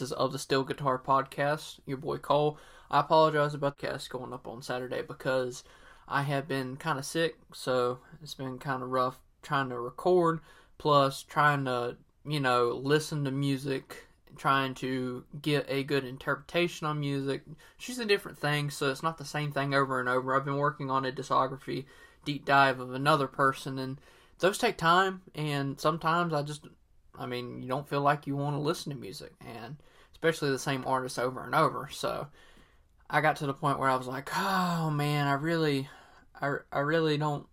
is 0.00 0.12
Of 0.12 0.32
the 0.32 0.38
Steel 0.38 0.62
Guitar 0.64 0.98
Podcast, 0.98 1.80
your 1.86 1.96
boy 1.96 2.18
Cole. 2.18 2.58
I 2.90 3.00
apologize 3.00 3.54
about 3.54 3.78
the 3.78 3.86
cast 3.86 4.10
going 4.10 4.32
up 4.32 4.46
on 4.46 4.62
Saturday 4.62 5.02
because 5.02 5.64
I 6.08 6.22
have 6.22 6.48
been 6.48 6.76
kind 6.76 6.98
of 6.98 7.04
sick, 7.04 7.36
so 7.52 7.98
it's 8.22 8.34
been 8.34 8.58
kind 8.58 8.82
of 8.82 8.90
rough 8.90 9.18
trying 9.42 9.68
to 9.70 9.78
record, 9.78 10.40
plus 10.78 11.22
trying 11.22 11.64
to, 11.66 11.96
you 12.24 12.40
know, 12.40 12.80
listen 12.82 13.24
to 13.24 13.30
music, 13.30 14.06
trying 14.36 14.74
to 14.74 15.24
get 15.40 15.66
a 15.68 15.82
good 15.82 16.04
interpretation 16.04 16.86
on 16.86 17.00
music. 17.00 17.42
Just 17.78 18.00
a 18.00 18.04
different 18.04 18.38
thing, 18.38 18.70
so 18.70 18.90
it's 18.90 19.02
not 19.02 19.18
the 19.18 19.24
same 19.24 19.52
thing 19.52 19.74
over 19.74 20.00
and 20.00 20.08
over. 20.08 20.34
I've 20.34 20.44
been 20.44 20.56
working 20.56 20.90
on 20.90 21.04
a 21.04 21.12
discography 21.12 21.84
deep 22.24 22.44
dive 22.44 22.80
of 22.80 22.94
another 22.94 23.26
person, 23.26 23.78
and 23.78 24.00
those 24.38 24.58
take 24.58 24.78
time, 24.78 25.22
and 25.34 25.80
sometimes 25.80 26.32
I 26.32 26.42
just 26.42 26.66
I 27.18 27.26
mean, 27.26 27.62
you 27.62 27.68
don't 27.68 27.88
feel 27.88 28.00
like 28.00 28.26
you 28.26 28.34
want 28.34 28.56
to 28.56 28.60
listen 28.60 28.92
to 28.92 28.98
music, 28.98 29.32
and 29.46 29.76
especially 30.20 30.50
the 30.50 30.58
same 30.58 30.84
artist 30.86 31.18
over 31.18 31.42
and 31.42 31.54
over. 31.54 31.88
So 31.90 32.26
I 33.08 33.22
got 33.22 33.36
to 33.36 33.46
the 33.46 33.54
point 33.54 33.78
where 33.78 33.88
I 33.88 33.96
was 33.96 34.06
like, 34.06 34.28
oh 34.36 34.90
man, 34.90 35.26
I 35.26 35.32
really, 35.32 35.88
I, 36.40 36.56
I 36.70 36.80
really 36.80 37.16
don't. 37.16 37.46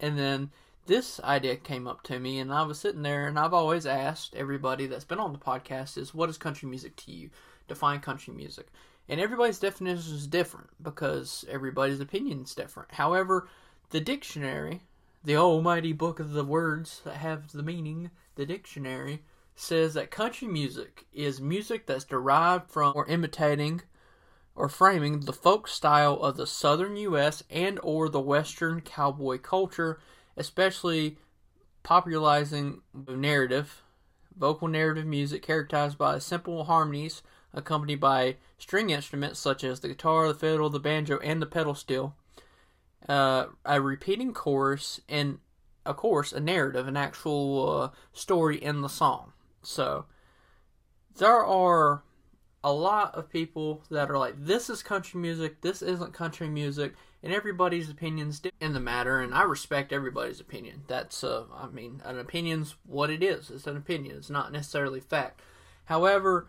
And 0.00 0.18
then 0.18 0.50
this 0.86 1.20
idea 1.20 1.54
came 1.56 1.86
up 1.86 2.02
to 2.04 2.18
me, 2.18 2.40
and 2.40 2.52
I 2.52 2.62
was 2.62 2.80
sitting 2.80 3.02
there, 3.02 3.26
and 3.26 3.38
I've 3.38 3.54
always 3.54 3.86
asked 3.86 4.34
everybody 4.34 4.86
that's 4.86 5.04
been 5.04 5.20
on 5.20 5.32
the 5.32 5.38
podcast 5.38 5.96
is, 5.96 6.12
what 6.12 6.28
is 6.28 6.38
country 6.38 6.68
music 6.68 6.96
to 6.96 7.12
you? 7.12 7.30
Define 7.68 8.00
country 8.00 8.34
music. 8.34 8.68
And 9.08 9.20
everybody's 9.20 9.60
definition 9.60 10.14
is 10.14 10.26
different 10.26 10.70
because 10.82 11.44
everybody's 11.48 12.00
opinion 12.00 12.42
is 12.42 12.54
different. 12.54 12.92
However, 12.92 13.48
the 13.90 14.00
dictionary, 14.00 14.80
the 15.24 15.36
almighty 15.36 15.92
book 15.92 16.20
of 16.20 16.32
the 16.32 16.44
words 16.44 17.00
that 17.04 17.16
have 17.16 17.52
the 17.52 17.62
meaning, 17.62 18.10
the 18.34 18.46
dictionary, 18.46 19.22
says 19.58 19.94
that 19.94 20.10
country 20.10 20.46
music 20.46 21.06
is 21.12 21.40
music 21.40 21.86
that's 21.86 22.04
derived 22.04 22.70
from 22.70 22.92
or 22.94 23.06
imitating 23.06 23.82
or 24.54 24.68
framing 24.68 25.20
the 25.20 25.32
folk 25.32 25.66
style 25.66 26.14
of 26.14 26.36
the 26.36 26.46
southern 26.46 26.96
US 26.96 27.42
and 27.50 27.80
or 27.82 28.08
the 28.08 28.20
western 28.20 28.80
cowboy 28.80 29.38
culture, 29.38 29.98
especially 30.36 31.18
popularizing 31.82 32.82
narrative, 33.08 33.82
vocal 34.36 34.68
narrative 34.68 35.06
music 35.06 35.42
characterized 35.42 35.98
by 35.98 36.18
simple 36.18 36.64
harmonies 36.64 37.22
accompanied 37.52 38.00
by 38.00 38.36
string 38.58 38.90
instruments 38.90 39.40
such 39.40 39.64
as 39.64 39.80
the 39.80 39.88
guitar, 39.88 40.28
the 40.28 40.34
fiddle, 40.34 40.70
the 40.70 40.78
banjo, 40.78 41.18
and 41.18 41.42
the 41.42 41.46
pedal 41.46 41.74
steel. 41.74 42.14
Uh, 43.08 43.46
a 43.64 43.80
repeating 43.80 44.32
chorus 44.32 45.00
and 45.08 45.38
of 45.86 45.96
course, 45.96 46.32
a 46.32 46.40
narrative, 46.40 46.86
an 46.86 46.98
actual 46.98 47.80
uh, 47.80 47.88
story 48.12 48.62
in 48.62 48.82
the 48.82 48.88
song. 48.88 49.32
So 49.62 50.06
there 51.16 51.44
are 51.44 52.02
a 52.64 52.72
lot 52.72 53.14
of 53.14 53.30
people 53.30 53.82
that 53.90 54.10
are 54.10 54.18
like, 54.18 54.34
this 54.36 54.68
is 54.68 54.82
country 54.82 55.20
music, 55.20 55.60
this 55.60 55.82
isn't 55.82 56.12
country 56.12 56.48
music, 56.48 56.94
and 57.22 57.32
everybody's 57.32 57.90
opinions 57.90 58.42
in 58.60 58.72
the 58.72 58.80
matter, 58.80 59.20
and 59.20 59.34
I 59.34 59.42
respect 59.42 59.92
everybody's 59.92 60.40
opinion. 60.40 60.82
That's, 60.86 61.22
uh, 61.22 61.44
I 61.54 61.68
mean, 61.68 62.02
an 62.04 62.18
opinion's 62.18 62.76
what 62.84 63.10
it 63.10 63.22
is. 63.22 63.50
It's 63.50 63.66
an 63.66 63.76
opinion. 63.76 64.16
It's 64.16 64.30
not 64.30 64.52
necessarily 64.52 65.00
fact. 65.00 65.40
However, 65.84 66.48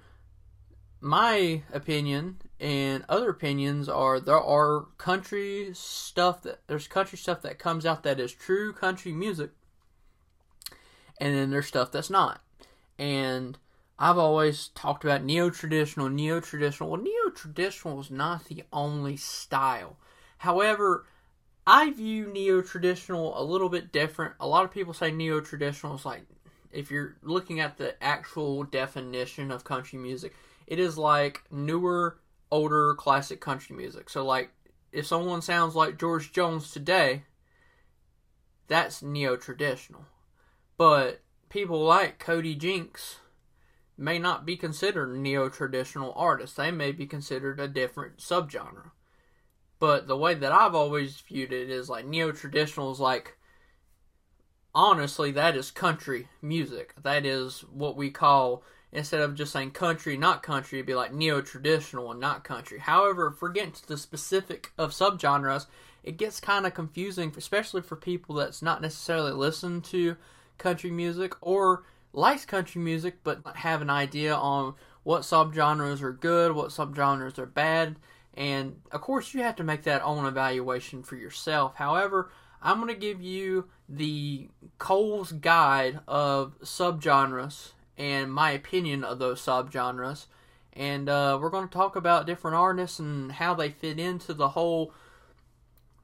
my 1.01 1.63
opinion 1.72 2.38
and 2.59 3.06
other 3.07 3.29
opinions 3.29 3.88
are 3.88 4.19
there 4.19 4.39
are 4.39 4.88
country 4.97 5.69
stuff 5.73 6.41
that 6.41 6.59
there's 6.67 6.88
country 6.88 7.17
stuff 7.17 7.41
that 7.41 7.57
comes 7.57 7.85
out 7.85 8.03
that 8.03 8.19
is 8.19 8.33
true 8.33 8.73
country 8.73 9.13
music 9.13 9.51
and 11.22 11.33
then 11.33 11.51
there's 11.51 11.67
stuff 11.67 11.89
that's 11.89 12.09
not 12.09 12.41
and 12.99 13.57
i've 13.97 14.17
always 14.17 14.67
talked 14.69 15.03
about 15.03 15.23
neo-traditional 15.23 16.09
neo-traditional 16.09 16.89
well 16.89 17.01
neo-traditional 17.01 17.99
is 17.99 18.11
not 18.11 18.45
the 18.45 18.63
only 18.71 19.17
style 19.17 19.97
however 20.39 21.07
i 21.65 21.89
view 21.89 22.27
neo-traditional 22.27 23.39
a 23.39 23.43
little 23.43 23.69
bit 23.69 23.91
different 23.91 24.33
a 24.39 24.47
lot 24.47 24.63
of 24.63 24.71
people 24.71 24.93
say 24.93 25.09
neo-traditional 25.09 25.95
is 25.95 26.05
like 26.05 26.23
if 26.71 26.91
you're 26.91 27.15
looking 27.23 27.59
at 27.59 27.77
the 27.77 28.01
actual 28.03 28.63
definition 28.63 29.49
of 29.49 29.63
country 29.63 29.97
music 29.97 30.35
it 30.67 30.77
is 30.77 30.97
like 30.99 31.41
newer 31.49 32.19
older 32.51 32.95
classic 32.95 33.41
country 33.41 33.75
music. 33.75 34.09
So 34.09 34.25
like 34.25 34.51
if 34.91 35.05
someone 35.05 35.41
sounds 35.41 35.75
like 35.75 35.99
George 35.99 36.31
Jones 36.31 36.71
today, 36.71 37.23
that's 38.67 39.01
neo 39.01 39.35
traditional. 39.35 40.05
But 40.77 41.21
people 41.49 41.83
like 41.83 42.19
Cody 42.19 42.55
Jinks 42.55 43.17
may 43.97 44.17
not 44.17 44.45
be 44.45 44.55
considered 44.55 45.15
neo 45.15 45.49
traditional 45.49 46.13
artists. 46.15 46.55
They 46.55 46.71
may 46.71 46.91
be 46.91 47.05
considered 47.05 47.59
a 47.59 47.67
different 47.67 48.17
subgenre. 48.17 48.91
But 49.79 50.07
the 50.07 50.17
way 50.17 50.33
that 50.33 50.51
I've 50.51 50.75
always 50.75 51.19
viewed 51.19 51.51
it 51.51 51.69
is 51.69 51.89
like 51.89 52.05
neo 52.05 52.31
traditional 52.31 52.91
is 52.91 52.99
like 52.99 53.38
honestly 54.73 55.31
that 55.31 55.55
is 55.55 55.71
country 55.71 56.29
music. 56.41 56.93
That 57.01 57.25
is 57.25 57.61
what 57.61 57.97
we 57.97 58.09
call 58.09 58.63
instead 58.91 59.21
of 59.21 59.35
just 59.35 59.53
saying 59.53 59.71
country, 59.71 60.17
not 60.17 60.43
country, 60.43 60.81
be 60.81 60.95
like 60.95 61.13
neo 61.13 61.41
traditional 61.41 62.11
and 62.11 62.19
not 62.19 62.43
country. 62.43 62.79
However, 62.79 63.27
if 63.27 63.41
we're 63.41 63.49
getting 63.49 63.71
to 63.73 63.88
the 63.88 63.97
specific 63.97 64.71
of 64.77 64.91
subgenres, 64.91 65.67
it 66.03 66.17
gets 66.17 66.39
kind 66.39 66.65
of 66.65 66.73
confusing, 66.73 67.33
especially 67.38 67.81
for 67.81 67.95
people 67.95 68.35
that's 68.35 68.61
not 68.61 68.81
necessarily 68.81 69.31
listened 69.31 69.83
to 69.85 70.15
country 70.59 70.91
music 70.91 71.33
or 71.41 71.83
likes 72.13 72.45
country 72.45 72.81
music 72.81 73.17
but 73.23 73.41
have 73.55 73.81
an 73.81 73.89
idea 73.89 74.35
on 74.35 74.75
what 75.03 75.21
subgenres 75.21 76.01
are 76.01 76.13
good, 76.13 76.53
what 76.53 76.69
subgenres 76.69 77.39
are 77.39 77.45
bad. 77.45 77.95
And 78.35 78.81
of 78.91 79.01
course, 79.01 79.33
you 79.33 79.41
have 79.41 79.55
to 79.55 79.63
make 79.63 79.83
that 79.83 80.03
own 80.03 80.25
evaluation 80.25 81.03
for 81.03 81.15
yourself. 81.15 81.75
However, 81.75 82.29
I'm 82.61 82.77
going 82.77 82.93
to 82.93 82.99
give 82.99 83.21
you 83.21 83.69
the 83.87 84.49
Cole's 84.77 85.31
guide 85.31 85.99
of 86.07 86.59
subgenres 86.61 87.71
and 87.97 88.31
my 88.31 88.51
opinion 88.51 89.03
of 89.03 89.19
those 89.19 89.41
subgenres. 89.41 90.27
And 90.73 91.09
uh, 91.09 91.37
we're 91.41 91.49
going 91.49 91.67
to 91.67 91.73
talk 91.73 91.95
about 91.95 92.27
different 92.27 92.55
artists 92.55 92.99
and 92.99 93.31
how 93.31 93.53
they 93.53 93.69
fit 93.69 93.99
into 93.99 94.33
the 94.33 94.49
whole 94.49 94.93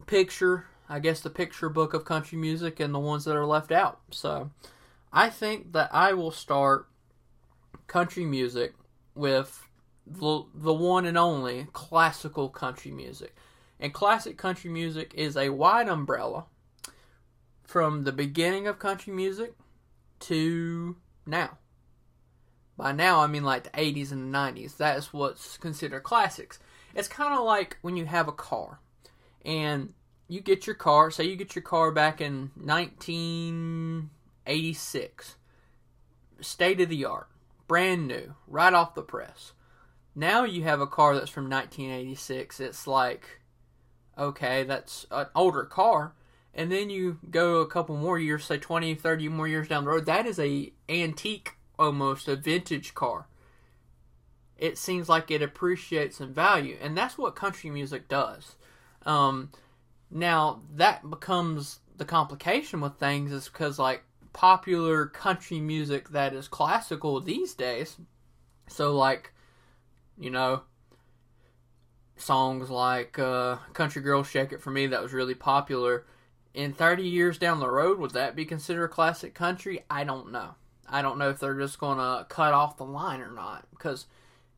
picture, 0.05 0.65
I 0.89 0.99
guess 0.99 1.19
the 1.19 1.29
picture 1.29 1.69
book 1.69 1.93
of 1.93 2.05
country 2.05 2.37
music 2.37 2.79
and 2.79 2.93
the 2.93 2.99
ones 2.99 3.25
that 3.25 3.35
are 3.35 3.45
left 3.45 3.71
out. 3.71 3.99
So 4.11 4.51
I 5.11 5.29
think 5.29 5.73
that 5.73 5.89
I 5.93 6.13
will 6.13 6.31
start 6.31 6.87
country 7.87 8.25
music 8.25 8.73
with 9.15 9.67
the, 10.05 10.43
the 10.53 10.73
one 10.73 11.05
and 11.05 11.17
only 11.17 11.67
classical 11.73 12.49
country 12.49 12.91
music. 12.91 13.35
And 13.79 13.93
classic 13.93 14.37
country 14.37 14.69
music 14.69 15.13
is 15.15 15.35
a 15.35 15.49
wide 15.49 15.87
umbrella 15.87 16.45
from 17.63 18.03
the 18.03 18.11
beginning 18.11 18.67
of 18.67 18.79
country 18.79 19.11
music 19.11 19.53
to 20.21 20.95
now. 21.25 21.57
By 22.77 22.91
now, 22.91 23.21
I 23.21 23.27
mean 23.27 23.43
like 23.43 23.63
the 23.63 23.69
80s 23.71 24.11
and 24.11 24.33
the 24.33 24.37
90s. 24.37 24.77
That's 24.77 25.13
what's 25.13 25.57
considered 25.57 26.03
classics. 26.03 26.59
It's 26.93 27.07
kind 27.07 27.33
of 27.33 27.45
like 27.45 27.77
when 27.81 27.97
you 27.97 28.05
have 28.05 28.27
a 28.27 28.33
car 28.33 28.79
and 29.43 29.93
you 30.27 30.41
get 30.41 30.65
your 30.65 30.75
car, 30.75 31.11
say 31.11 31.25
you 31.25 31.35
get 31.35 31.53
your 31.55 31.63
car 31.63 31.91
back 31.91 32.19
in 32.21 32.49
1986, 32.55 35.35
state 36.41 36.81
of 36.81 36.89
the 36.89 37.05
art, 37.05 37.29
brand 37.67 38.07
new, 38.07 38.33
right 38.47 38.73
off 38.73 38.95
the 38.95 39.03
press. 39.03 39.53
Now 40.15 40.43
you 40.43 40.63
have 40.63 40.81
a 40.81 40.87
car 40.87 41.13
that's 41.15 41.29
from 41.29 41.47
1986. 41.49 42.59
It's 42.59 42.87
like, 42.87 43.41
okay, 44.17 44.63
that's 44.63 45.05
an 45.11 45.27
older 45.35 45.65
car. 45.65 46.13
And 46.53 46.71
then 46.71 46.89
you 46.89 47.19
go 47.29 47.57
a 47.57 47.67
couple 47.67 47.97
more 47.97 48.17
years, 48.17 48.45
say 48.45 48.57
20, 48.57 48.95
30 48.95 49.27
more 49.27 49.47
years 49.47 49.67
down 49.67 49.83
the 49.83 49.91
road, 49.91 50.05
that 50.05 50.25
is 50.25 50.39
a 50.39 50.71
antique 50.87 51.57
almost 51.77 52.27
a 52.27 52.35
vintage 52.35 52.93
car. 52.93 53.27
It 54.57 54.77
seems 54.77 55.09
like 55.09 55.29
it 55.29 55.41
appreciates 55.41 56.21
in 56.21 56.33
value, 56.33 56.77
and 56.81 56.97
that's 56.97 57.17
what 57.17 57.35
country 57.35 57.69
music 57.69 58.07
does. 58.07 58.55
Um, 59.05 59.51
now 60.15 60.61
that 60.75 61.07
becomes 61.09 61.79
the 61.97 62.05
complication 62.05 62.79
with 62.79 62.95
things 62.95 63.33
is 63.33 63.49
because 63.49 63.77
like 63.77 64.01
popular 64.31 65.07
country 65.07 65.59
music 65.59 66.09
that 66.09 66.33
is 66.33 66.47
classical 66.47 67.19
these 67.19 67.53
days, 67.53 67.97
so 68.67 68.95
like 68.95 69.33
you 70.17 70.29
know 70.29 70.63
songs 72.15 72.69
like 72.69 73.19
uh, 73.19 73.57
"Country 73.73 74.01
Girl 74.01 74.23
Shake 74.23 74.53
It 74.53 74.61
for 74.61 74.71
Me" 74.71 74.87
that 74.87 75.03
was 75.03 75.11
really 75.11 75.35
popular. 75.35 76.05
In 76.53 76.71
30 76.71 77.03
years 77.03 77.37
down 77.37 77.59
the 77.59 77.69
road, 77.69 77.99
would 77.99 78.11
that 78.11 78.37
be 78.37 78.45
considered 78.45 78.87
classic 78.87 79.33
country? 79.33 79.83
I 79.89 80.05
don't 80.05 80.31
know. 80.31 80.55
I 80.87 81.01
don't 81.01 81.17
know 81.17 81.29
if 81.29 81.41
they're 81.41 81.59
just 81.59 81.77
to 81.77 82.25
cut 82.29 82.53
off 82.53 82.77
the 82.77 82.85
line 82.85 83.19
or 83.19 83.31
not 83.31 83.67
because 83.71 84.05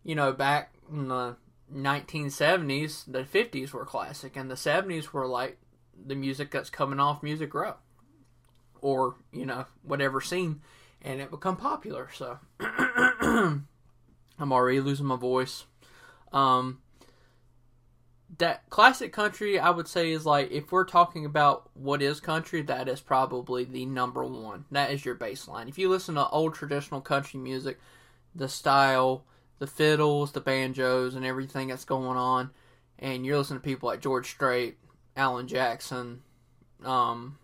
you 0.03 0.13
know 0.13 0.31
back 0.33 0.75
in 0.92 1.07
the 1.07 1.36
1970s, 1.73 3.03
the 3.07 3.23
50s 3.23 3.71
were 3.71 3.85
classic, 3.85 4.35
and 4.35 4.49
the 4.49 4.55
70s 4.55 5.11
were 5.11 5.27
like 5.27 5.57
the 6.05 6.15
music 6.15 6.51
that's 6.51 6.69
coming 6.69 6.99
off 6.99 7.23
Music 7.23 7.53
Row 7.53 7.75
or 8.81 9.15
you 9.31 9.45
know 9.45 9.65
whatever 9.83 10.21
scene, 10.21 10.61
and 11.01 11.19
it 11.19 11.31
become 11.31 11.57
popular. 11.57 12.09
So 12.13 12.39
I'm 12.59 13.67
already 14.39 14.79
losing 14.79 15.05
my 15.05 15.15
voice. 15.15 15.65
Um, 16.31 16.79
that 18.37 18.69
classic 18.69 19.13
country, 19.13 19.57
I 19.57 19.69
would 19.69 19.87
say, 19.87 20.11
is 20.11 20.25
like 20.25 20.51
if 20.51 20.71
we're 20.71 20.85
talking 20.85 21.25
about 21.25 21.69
what 21.73 22.01
is 22.01 22.19
country, 22.19 22.61
that 22.63 22.87
is 22.87 23.01
probably 23.01 23.63
the 23.63 23.85
number 23.85 24.23
one. 24.23 24.65
That 24.71 24.91
is 24.91 25.05
your 25.05 25.15
baseline. 25.15 25.69
If 25.69 25.77
you 25.77 25.89
listen 25.89 26.15
to 26.15 26.27
old 26.29 26.53
traditional 26.53 27.01
country 27.01 27.39
music, 27.39 27.79
the 28.35 28.49
style, 28.49 29.23
the 29.59 29.68
fiddles, 29.68 30.31
the 30.31 30.42
banjos, 30.42 31.15
and 31.15 31.25
everything 31.25 31.68
that's 31.68 31.86
going 31.86 32.18
on, 32.18 32.51
and 33.00 33.25
you're 33.25 33.38
listening 33.38 33.59
to 33.59 33.63
people 33.63 33.88
like 33.88 34.01
George 34.01 34.30
Strait, 34.30 34.77
Alan 35.15 35.48
Jackson, 35.48 36.21
um, 36.83 37.38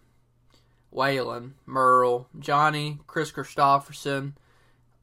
Waylon, 0.93 1.51
Merle, 1.65 2.27
Johnny, 2.39 2.99
Kris 3.07 3.31
Kristofferson, 3.31 4.33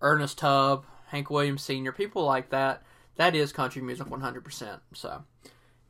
Ernest 0.01 0.39
Tubb, 0.39 0.85
Hank 1.09 1.31
Williams 1.31 1.63
Sr., 1.63 1.93
people 1.93 2.25
like 2.25 2.51
that. 2.51 2.83
That 3.17 3.35
is 3.35 3.53
country 3.53 3.83
music 3.83 4.07
100%. 4.07 4.81
So, 4.95 5.25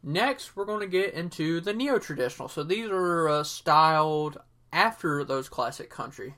next 0.03 0.57
we're 0.57 0.65
going 0.65 0.81
to 0.81 0.87
get 0.87 1.15
into 1.15 1.61
the 1.61 1.75
neo 1.75 1.99
traditional. 1.99 2.49
So, 2.49 2.63
these 2.63 2.89
are 2.89 3.29
uh, 3.29 3.45
styled 3.45 4.39
after 4.73 5.23
those 5.25 5.49
classic 5.49 5.91
country. 5.91 6.35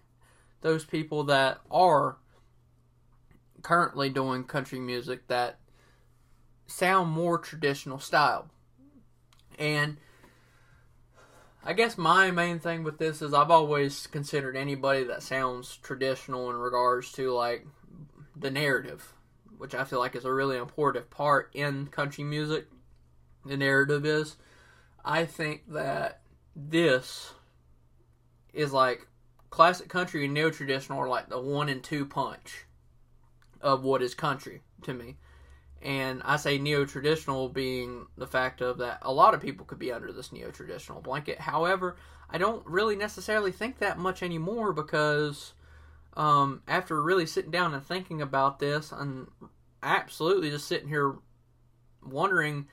Those 0.60 0.84
people 0.84 1.24
that 1.24 1.60
are 1.70 2.16
currently 3.62 4.10
doing 4.10 4.44
country 4.44 4.80
music 4.80 5.28
that 5.28 5.58
sound 6.66 7.10
more 7.10 7.38
traditional 7.38 7.98
style. 7.98 8.48
And 9.58 9.98
I 11.64 11.72
guess 11.74 11.96
my 11.96 12.30
main 12.30 12.58
thing 12.58 12.82
with 12.82 12.98
this 12.98 13.22
is 13.22 13.32
I've 13.32 13.50
always 13.50 14.06
considered 14.08 14.56
anybody 14.56 15.04
that 15.04 15.22
sounds 15.22 15.76
traditional 15.76 16.50
in 16.50 16.56
regards 16.56 17.12
to 17.12 17.32
like 17.32 17.66
the 18.34 18.50
narrative, 18.50 19.12
which 19.58 19.74
I 19.74 19.84
feel 19.84 20.00
like 20.00 20.16
is 20.16 20.24
a 20.24 20.32
really 20.32 20.56
important 20.56 21.10
part 21.10 21.50
in 21.54 21.86
country 21.86 22.24
music. 22.24 22.66
The 23.44 23.56
narrative 23.56 24.04
is 24.04 24.36
I 25.04 25.24
think 25.24 25.70
that 25.72 26.22
this 26.56 27.32
is 28.52 28.72
like 28.72 29.06
classic 29.50 29.88
country 29.88 30.24
and 30.24 30.34
neo 30.34 30.50
traditional 30.50 30.98
are 30.98 31.08
like 31.08 31.28
the 31.28 31.40
one 31.40 31.68
and 31.68 31.82
two 31.82 32.06
punch 32.06 32.66
of 33.62 33.82
what 33.84 34.02
is 34.02 34.14
country 34.14 34.60
to 34.82 34.92
me. 34.92 35.16
And 35.80 36.22
I 36.24 36.36
say 36.36 36.58
neo 36.58 36.84
traditional 36.84 37.48
being 37.48 38.06
the 38.16 38.26
fact 38.26 38.60
of 38.60 38.78
that 38.78 38.98
a 39.02 39.12
lot 39.12 39.34
of 39.34 39.40
people 39.40 39.66
could 39.66 39.78
be 39.78 39.92
under 39.92 40.12
this 40.12 40.32
neo 40.32 40.50
traditional 40.50 41.00
blanket. 41.00 41.40
However, 41.40 41.96
I 42.30 42.38
don't 42.38 42.64
really 42.66 42.96
necessarily 42.96 43.52
think 43.52 43.78
that 43.78 43.98
much 43.98 44.22
anymore 44.22 44.72
because 44.72 45.54
um, 46.16 46.62
after 46.68 47.02
really 47.02 47.26
sitting 47.26 47.50
down 47.50 47.74
and 47.74 47.84
thinking 47.84 48.22
about 48.22 48.58
this 48.58 48.92
and 48.92 49.26
absolutely 49.82 50.50
just 50.50 50.68
sitting 50.68 50.88
here 50.88 51.16
wondering, 52.04 52.68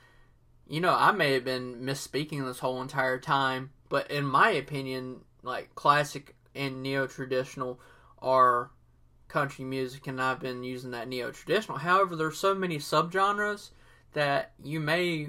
you 0.68 0.80
know, 0.80 0.94
I 0.96 1.10
may 1.10 1.32
have 1.32 1.44
been 1.44 1.82
misspeaking 1.82 2.44
this 2.44 2.60
whole 2.60 2.80
entire 2.80 3.18
time, 3.18 3.70
but 3.88 4.10
in 4.10 4.24
my 4.24 4.50
opinion, 4.50 5.22
like 5.42 5.74
classic 5.74 6.36
and 6.54 6.82
neo 6.82 7.06
traditional 7.06 7.80
are 8.20 8.70
country 9.30 9.64
music, 9.64 10.06
and 10.06 10.20
I've 10.20 10.40
been 10.40 10.62
using 10.62 10.90
that 10.90 11.08
neo 11.08 11.30
traditional. 11.30 11.78
However, 11.78 12.16
there's 12.16 12.38
so 12.38 12.54
many 12.54 12.78
subgenres 12.78 13.70
that 14.12 14.52
you 14.62 14.80
may 14.80 15.28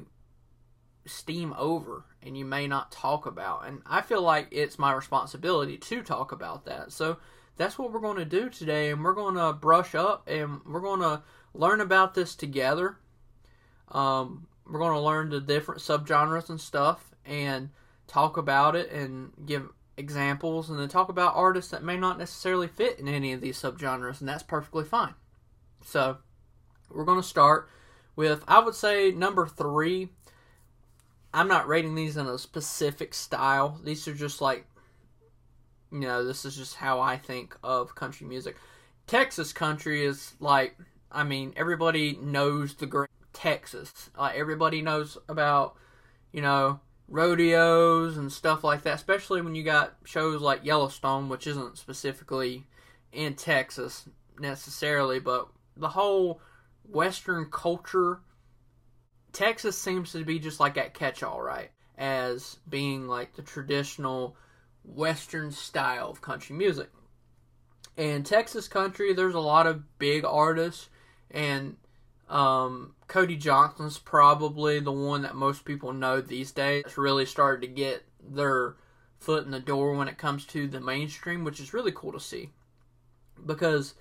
steam 1.06 1.53
over 1.57 2.06
and 2.21 2.38
you 2.38 2.45
may 2.45 2.68
not 2.68 2.92
talk 2.92 3.25
about. 3.25 3.65
And 3.65 3.81
I 3.86 4.01
feel 4.01 4.21
like 4.21 4.48
it's 4.51 4.77
my 4.77 4.94
responsibility 4.94 5.77
to 5.77 6.03
talk 6.03 6.31
about 6.31 6.65
that. 6.65 6.92
So 6.92 7.18
that's 7.57 7.77
what 7.77 7.92
we're 7.92 8.00
going 8.00 8.18
to 8.18 8.25
do 8.25 8.50
today, 8.50 8.92
and 8.92 9.03
we're 9.03 9.13
going 9.13 9.36
to 9.36 9.53
brush 9.53 9.95
up 9.95 10.27
and 10.27 10.62
we're 10.65 10.81
going 10.81 11.01
to 11.01 11.24
learn 11.53 11.81
about 11.81 12.13
this 12.13 12.36
together. 12.36 12.98
Um, 13.89 14.48
we're 14.65 14.80
going 14.80 14.94
to 14.94 15.00
learn 15.00 15.30
the 15.30 15.42
different 15.42 15.81
subgenres 15.81 16.50
and 16.50 16.62
stuff 16.62 17.12
and 17.25 17.69
talk 18.07 18.38
about 18.38 18.75
it 18.75 18.92
and 18.92 19.31
give 19.45 19.69
examples 20.01 20.69
and 20.69 20.77
then 20.77 20.89
talk 20.89 21.09
about 21.09 21.36
artists 21.36 21.71
that 21.71 21.83
may 21.83 21.95
not 21.95 22.18
necessarily 22.18 22.68
fit 22.68 23.00
in 23.00 23.07
any 23.07 23.31
of 23.31 23.39
these 23.39 23.62
subgenres, 23.62 24.19
and 24.19 24.27
that's 24.27 24.44
perfectly 24.44 24.83
fine. 24.83 25.13
So, 25.86 26.18
we're 26.89 27.06
going 27.06 27.21
to 27.21 27.27
start 27.27 27.69
with, 28.15 28.44
I 28.48 28.59
would 28.59 28.75
say, 28.75 29.12
number 29.12 29.48
three. 29.48 30.09
I'm 31.33 31.48
not 31.48 31.68
rating 31.68 31.95
these 31.95 32.18
in 32.18 32.27
a 32.27 32.38
specific 32.38 33.13
style. 33.13 33.80
These 33.83 34.06
are 34.07 34.13
just 34.13 34.42
like, 34.42 34.65
you 35.92 36.00
know, 36.00 36.25
this 36.25 36.44
is 36.44 36.57
just 36.57 36.75
how 36.75 37.00
I 37.00 37.18
think 37.18 37.56
of 37.63 37.95
country 37.95 38.27
music. 38.27 38.57
Texas 39.07 39.53
country 39.53 40.03
is 40.03 40.33
like, 40.39 40.75
I 41.12 41.24
mean, 41.24 41.53
everybody 41.56 42.18
knows 42.21 42.75
the 42.75 42.86
great 42.86 43.09
Texas. 43.31 44.09
Like, 44.18 44.36
everybody 44.36 44.81
knows 44.81 45.18
about, 45.30 45.75
you 46.33 46.42
know, 46.42 46.81
rodeos 47.12 48.18
and 48.18 48.31
stuff 48.31 48.63
like 48.63 48.84
that, 48.84 48.96
especially 48.96 49.42
when 49.42 49.54
you 49.54 49.63
got 49.63 49.96
shows 50.06 50.42
like 50.42 50.66
Yellowstone, 50.66 51.28
which 51.30 51.46
isn't 51.46 51.78
specifically 51.78 52.66
in 53.12 53.36
Texas 53.36 54.08
necessarily, 54.40 55.19
but 55.19 55.50
the 55.75 55.90
whole 55.90 56.42
Western 56.90 57.46
culture, 57.52 58.22
Texas 59.34 59.78
seems 59.78 60.13
to 60.13 60.24
be 60.24 60.40
just 60.40 60.60
like 60.60 60.75
that 60.75 60.94
catch 60.94 61.22
all, 61.22 61.42
right? 61.42 61.72
As 61.98 62.58
being 62.68 63.08
like 63.08 63.36
the 63.36 63.42
traditional 63.42 64.38
Western 64.84 65.52
style 65.52 66.10
of 66.10 66.22
country 66.22 66.56
music. 66.56 66.90
And 67.98 68.25
Texas 68.25 68.70
country, 68.70 69.13
there's 69.13 69.36
a 69.36 69.39
lot 69.39 69.68
of 69.68 70.00
big 70.00 70.24
artists, 70.24 70.88
and 71.30 71.75
um, 72.30 72.96
Cody 73.12 73.36
Johnson's 73.36 74.00
probably 74.00 74.80
the 74.80 74.94
one 74.94 75.24
that 75.24 75.36
most 75.36 75.65
people 75.65 75.91
know 75.91 76.22
these 76.22 76.53
days. 76.53 76.84
It's 76.86 76.98
really 76.98 77.25
started 77.25 77.60
to 77.60 77.68
get 77.68 78.06
their 78.25 78.77
foot 79.20 79.44
in 79.44 79.51
the 79.51 79.60
door 79.60 79.96
when 79.96 80.08
it 80.08 80.18
comes 80.18 80.46
to 80.46 80.65
the 80.65 80.80
mainstream, 80.80 81.44
which 81.44 81.60
is 81.60 81.74
really 81.74 81.91
cool 81.91 82.13
to 82.13 82.22
see. 82.22 82.51
Because 83.46 83.96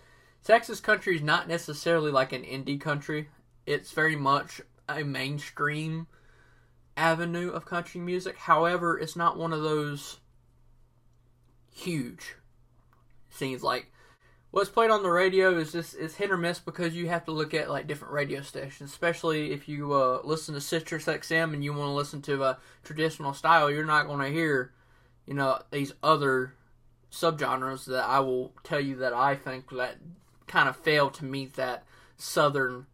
Texas 0.45 0.79
country 0.79 1.17
is 1.17 1.23
not 1.23 1.49
necessarily 1.49 2.13
like 2.13 2.33
an 2.33 2.45
indie 2.45 2.81
country, 2.81 3.29
it's 3.67 3.91
very 3.91 4.15
much 4.15 4.61
a 4.89 5.03
mainstream 5.03 6.07
avenue 6.97 7.51
of 7.51 7.67
country 7.67 8.01
music. 8.01 8.37
However, 8.39 8.97
it's 8.97 9.17
not 9.17 9.37
one 9.37 9.53
of 9.53 9.63
those 9.63 10.21
huge 11.75 12.37
scenes 13.29 13.65
like 13.65 13.91
what's 14.51 14.71
played 14.71 14.91
on 14.91 15.03
the 15.03 15.11
radio 15.11 15.57
is 15.57 15.73
just 15.73 15.95
is 15.95 16.17
hit 16.17 16.31
or 16.31 16.37
miss 16.37 16.59
because 16.59 16.95
you 16.95 17.09
have 17.09 17.25
to 17.25 17.33
look 17.33 17.55
at 17.55 17.71
like 17.71 17.87
different 17.87 18.13
radio 18.13 18.41
stations 18.41 18.91
especially 18.91 19.53
if 19.53 19.69
you 19.69 19.93
uh, 19.93 20.21
listen 20.25 20.55
to 20.55 20.61
Sirius 20.61 21.07
XM 21.07 21.55
and 21.55 21.63
you 21.63 21.73
want 21.73 21.89
to 21.89 21.95
listen 21.95 22.23
to 22.23 22.43
a 22.43 22.59
traditional 22.83 23.33
style 23.33 23.71
you're 23.71 23.85
not 23.85 24.07
going 24.07 24.21
to 24.21 24.33
hear 24.33 24.73
you 25.27 25.35
know 25.35 25.59
these 25.71 25.93
other 26.03 26.55
subgenres 27.13 27.87
that 27.87 28.05
I 28.05 28.21
will 28.21 28.53
tell 28.63 28.81
you 28.81 28.97
that 28.97 29.13
I 29.13 29.35
think 29.35 29.71
that 29.71 29.97
kind 30.47 30.69
of 30.69 30.77
fail 30.77 31.11
to 31.11 31.25
meet 31.25 31.55
that 31.55 31.85
southern 32.17 32.87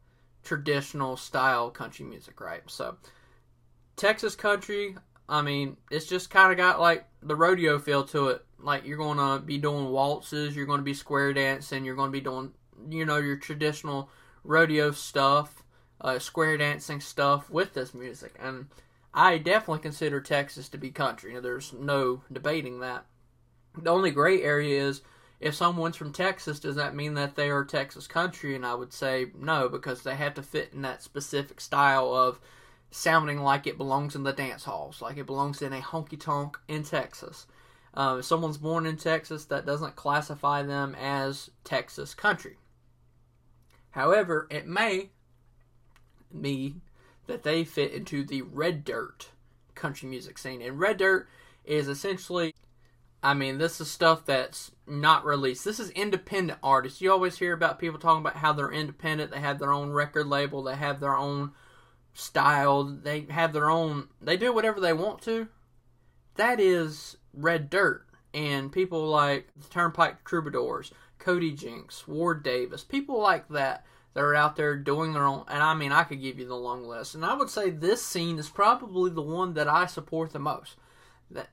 traditional 0.42 1.16
style 1.16 1.70
country 1.70 2.04
music 2.04 2.40
right? 2.40 2.62
So 2.66 2.96
Texas 3.96 4.34
country 4.34 4.96
I 5.28 5.42
mean 5.42 5.76
it's 5.90 6.06
just 6.06 6.30
kind 6.30 6.52
of 6.52 6.58
got 6.58 6.80
like 6.80 7.06
the 7.22 7.36
rodeo 7.36 7.78
feel 7.78 8.04
to 8.04 8.28
it 8.28 8.45
like 8.60 8.86
you're 8.86 8.98
going 8.98 9.18
to 9.18 9.44
be 9.44 9.58
doing 9.58 9.90
waltzes, 9.90 10.56
you're 10.56 10.66
going 10.66 10.80
to 10.80 10.84
be 10.84 10.94
square 10.94 11.32
dancing, 11.32 11.84
you're 11.84 11.96
going 11.96 12.08
to 12.08 12.18
be 12.18 12.20
doing 12.20 12.52
you 12.90 13.04
know 13.04 13.18
your 13.18 13.36
traditional 13.36 14.08
rodeo 14.44 14.90
stuff, 14.90 15.64
uh, 16.00 16.18
square 16.18 16.56
dancing 16.56 17.00
stuff 17.00 17.50
with 17.50 17.74
this 17.74 17.94
music, 17.94 18.36
and 18.40 18.66
I 19.14 19.38
definitely 19.38 19.80
consider 19.80 20.20
Texas 20.20 20.68
to 20.70 20.78
be 20.78 20.90
country. 20.90 21.38
There's 21.40 21.72
no 21.72 22.22
debating 22.30 22.80
that. 22.80 23.06
The 23.76 23.90
only 23.90 24.10
gray 24.10 24.42
area 24.42 24.82
is 24.82 25.02
if 25.40 25.54
someone's 25.54 25.96
from 25.96 26.12
Texas, 26.12 26.60
does 26.60 26.76
that 26.76 26.94
mean 26.94 27.14
that 27.14 27.34
they 27.34 27.50
are 27.50 27.64
Texas 27.64 28.06
country? 28.06 28.54
And 28.54 28.64
I 28.64 28.74
would 28.74 28.92
say 28.92 29.26
no, 29.38 29.68
because 29.68 30.02
they 30.02 30.16
have 30.16 30.34
to 30.34 30.42
fit 30.42 30.70
in 30.72 30.82
that 30.82 31.02
specific 31.02 31.60
style 31.60 32.14
of 32.14 32.40
sounding 32.90 33.40
like 33.40 33.66
it 33.66 33.78
belongs 33.78 34.14
in 34.14 34.22
the 34.22 34.32
dance 34.32 34.64
halls, 34.64 35.02
like 35.02 35.18
it 35.18 35.26
belongs 35.26 35.60
in 35.60 35.72
a 35.72 35.80
honky 35.80 36.18
tonk 36.18 36.58
in 36.68 36.82
Texas. 36.82 37.46
Uh, 37.96 38.16
if 38.18 38.26
someone's 38.26 38.58
born 38.58 38.84
in 38.84 38.96
Texas, 38.96 39.46
that 39.46 39.64
doesn't 39.64 39.96
classify 39.96 40.62
them 40.62 40.94
as 41.00 41.50
Texas 41.64 42.12
country. 42.12 42.58
However, 43.90 44.46
it 44.50 44.66
may 44.66 45.08
be 46.38 46.76
that 47.26 47.42
they 47.42 47.64
fit 47.64 47.92
into 47.92 48.24
the 48.24 48.42
red 48.42 48.84
dirt 48.84 49.30
country 49.74 50.08
music 50.08 50.36
scene. 50.36 50.60
And 50.60 50.78
red 50.78 50.98
dirt 50.98 51.28
is 51.64 51.88
essentially, 51.88 52.54
I 53.22 53.32
mean, 53.32 53.56
this 53.56 53.80
is 53.80 53.90
stuff 53.90 54.26
that's 54.26 54.72
not 54.86 55.24
released. 55.24 55.64
This 55.64 55.80
is 55.80 55.90
independent 55.90 56.58
artists. 56.62 57.00
You 57.00 57.10
always 57.10 57.38
hear 57.38 57.54
about 57.54 57.78
people 57.78 57.98
talking 57.98 58.20
about 58.20 58.36
how 58.36 58.52
they're 58.52 58.70
independent, 58.70 59.30
they 59.30 59.40
have 59.40 59.58
their 59.58 59.72
own 59.72 59.90
record 59.90 60.26
label, 60.26 60.62
they 60.62 60.76
have 60.76 61.00
their 61.00 61.16
own 61.16 61.52
style, 62.12 62.84
they 62.84 63.26
have 63.30 63.52
their 63.52 63.70
own, 63.70 64.08
they 64.20 64.36
do 64.36 64.52
whatever 64.52 64.80
they 64.80 64.92
want 64.92 65.22
to. 65.22 65.48
That 66.36 66.60
is 66.60 67.16
Red 67.32 67.70
Dirt 67.70 68.06
and 68.34 68.70
people 68.70 69.06
like 69.06 69.48
the 69.56 69.68
Turnpike 69.68 70.24
Troubadours, 70.24 70.92
Cody 71.18 71.52
Jinks, 71.52 72.06
Ward 72.06 72.42
Davis, 72.42 72.84
people 72.84 73.18
like 73.20 73.48
that 73.48 73.84
that 74.12 74.22
are 74.22 74.34
out 74.34 74.56
there 74.56 74.76
doing 74.76 75.12
their 75.12 75.24
own. 75.24 75.44
And 75.48 75.62
I 75.62 75.74
mean, 75.74 75.92
I 75.92 76.04
could 76.04 76.20
give 76.20 76.38
you 76.38 76.46
the 76.46 76.54
long 76.54 76.86
list. 76.86 77.14
And 77.14 77.24
I 77.24 77.34
would 77.34 77.50
say 77.50 77.70
this 77.70 78.02
scene 78.02 78.38
is 78.38 78.48
probably 78.48 79.10
the 79.10 79.22
one 79.22 79.54
that 79.54 79.68
I 79.68 79.86
support 79.86 80.32
the 80.32 80.38
most. 80.38 80.76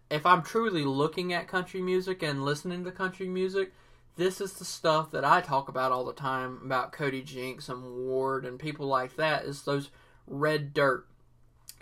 If 0.10 0.26
I'm 0.26 0.44
truly 0.44 0.84
looking 0.84 1.34
at 1.34 1.48
country 1.48 1.82
music 1.82 2.22
and 2.22 2.46
listening 2.46 2.84
to 2.84 2.92
country 2.92 3.28
music, 3.28 3.74
this 4.16 4.40
is 4.40 4.54
the 4.54 4.66
stuff 4.66 5.12
that 5.12 5.26
I 5.26 5.42
talk 5.42 5.68
about 5.68 5.92
all 5.92 6.06
the 6.06 6.14
time 6.14 6.60
about 6.64 6.92
Cody 6.92 7.22
Jinks 7.22 7.70
and 7.70 7.84
Ward 7.84 8.46
and 8.46 8.60
people 8.60 8.88
like 8.88 9.16
that. 9.16 9.46
Is 9.46 9.64
those 9.64 9.90
red 10.28 10.74
dirt. 10.74 11.08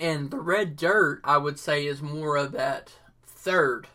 And 0.02 0.30
the 0.32 0.40
red 0.40 0.76
dirt, 0.76 1.22
I 1.24 1.38
would 1.38 1.58
say, 1.58 1.86
is 1.86 2.02
more 2.02 2.36
of 2.36 2.52
that 2.52 2.92
third. 3.26 3.88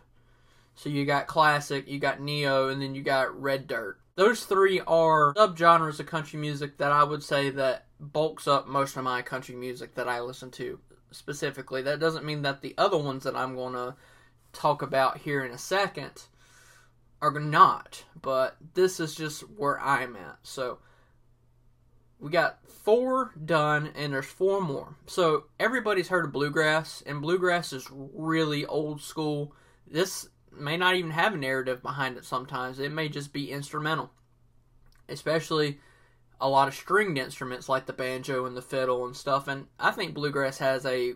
So 0.74 0.88
you 0.88 1.04
got 1.04 1.26
classic, 1.26 1.88
you 1.88 1.98
got 1.98 2.20
neo, 2.20 2.68
and 2.68 2.80
then 2.80 2.94
you 2.94 3.02
got 3.02 3.38
red 3.38 3.66
dirt 3.66 3.98
those 4.16 4.44
three 4.44 4.80
are 4.86 5.34
subgenres 5.34 6.00
of 6.00 6.06
country 6.06 6.40
music 6.40 6.78
that 6.78 6.90
I 6.90 7.04
would 7.04 7.22
say 7.22 7.50
that 7.50 7.84
bulks 8.00 8.48
up 8.48 8.66
most 8.66 8.96
of 8.96 9.04
my 9.04 9.22
country 9.22 9.54
music 9.54 9.94
that 9.94 10.08
I 10.08 10.20
listen 10.20 10.50
to 10.52 10.80
specifically. 11.10 11.82
That 11.82 12.00
doesn't 12.00 12.24
mean 12.24 12.42
that 12.42 12.62
the 12.62 12.74
other 12.76 12.96
ones 12.96 13.22
that 13.24 13.36
I'm 13.36 13.54
going 13.54 13.74
to 13.74 13.94
talk 14.52 14.82
about 14.82 15.18
here 15.18 15.44
in 15.44 15.52
a 15.52 15.58
second 15.58 16.24
are 17.20 17.38
not, 17.38 18.04
but 18.20 18.56
this 18.74 19.00
is 19.00 19.14
just 19.14 19.42
where 19.42 19.80
I'm 19.80 20.16
at. 20.16 20.38
So 20.42 20.78
we 22.20 22.30
got 22.30 22.58
four 22.68 23.32
done, 23.44 23.90
and 23.94 24.12
there's 24.12 24.26
four 24.26 24.60
more. 24.60 24.96
So 25.06 25.44
everybody's 25.60 26.08
heard 26.08 26.24
of 26.24 26.32
bluegrass, 26.32 27.02
and 27.06 27.20
bluegrass 27.20 27.72
is 27.72 27.88
really 27.90 28.64
old 28.64 29.00
school. 29.00 29.54
This 29.86 30.28
may 30.50 30.76
not 30.76 30.96
even 30.96 31.10
have 31.10 31.34
a 31.34 31.36
narrative 31.36 31.82
behind 31.82 32.16
it 32.16 32.24
sometimes. 32.24 32.78
It 32.78 32.92
may 32.92 33.08
just 33.08 33.32
be 33.32 33.50
instrumental. 33.50 34.10
Especially 35.08 35.78
a 36.40 36.48
lot 36.48 36.68
of 36.68 36.74
stringed 36.74 37.18
instruments 37.18 37.68
like 37.68 37.86
the 37.86 37.92
banjo 37.92 38.46
and 38.46 38.56
the 38.56 38.62
fiddle 38.62 39.06
and 39.06 39.16
stuff. 39.16 39.48
And 39.48 39.66
I 39.78 39.90
think 39.90 40.14
bluegrass 40.14 40.58
has 40.58 40.84
a 40.84 41.14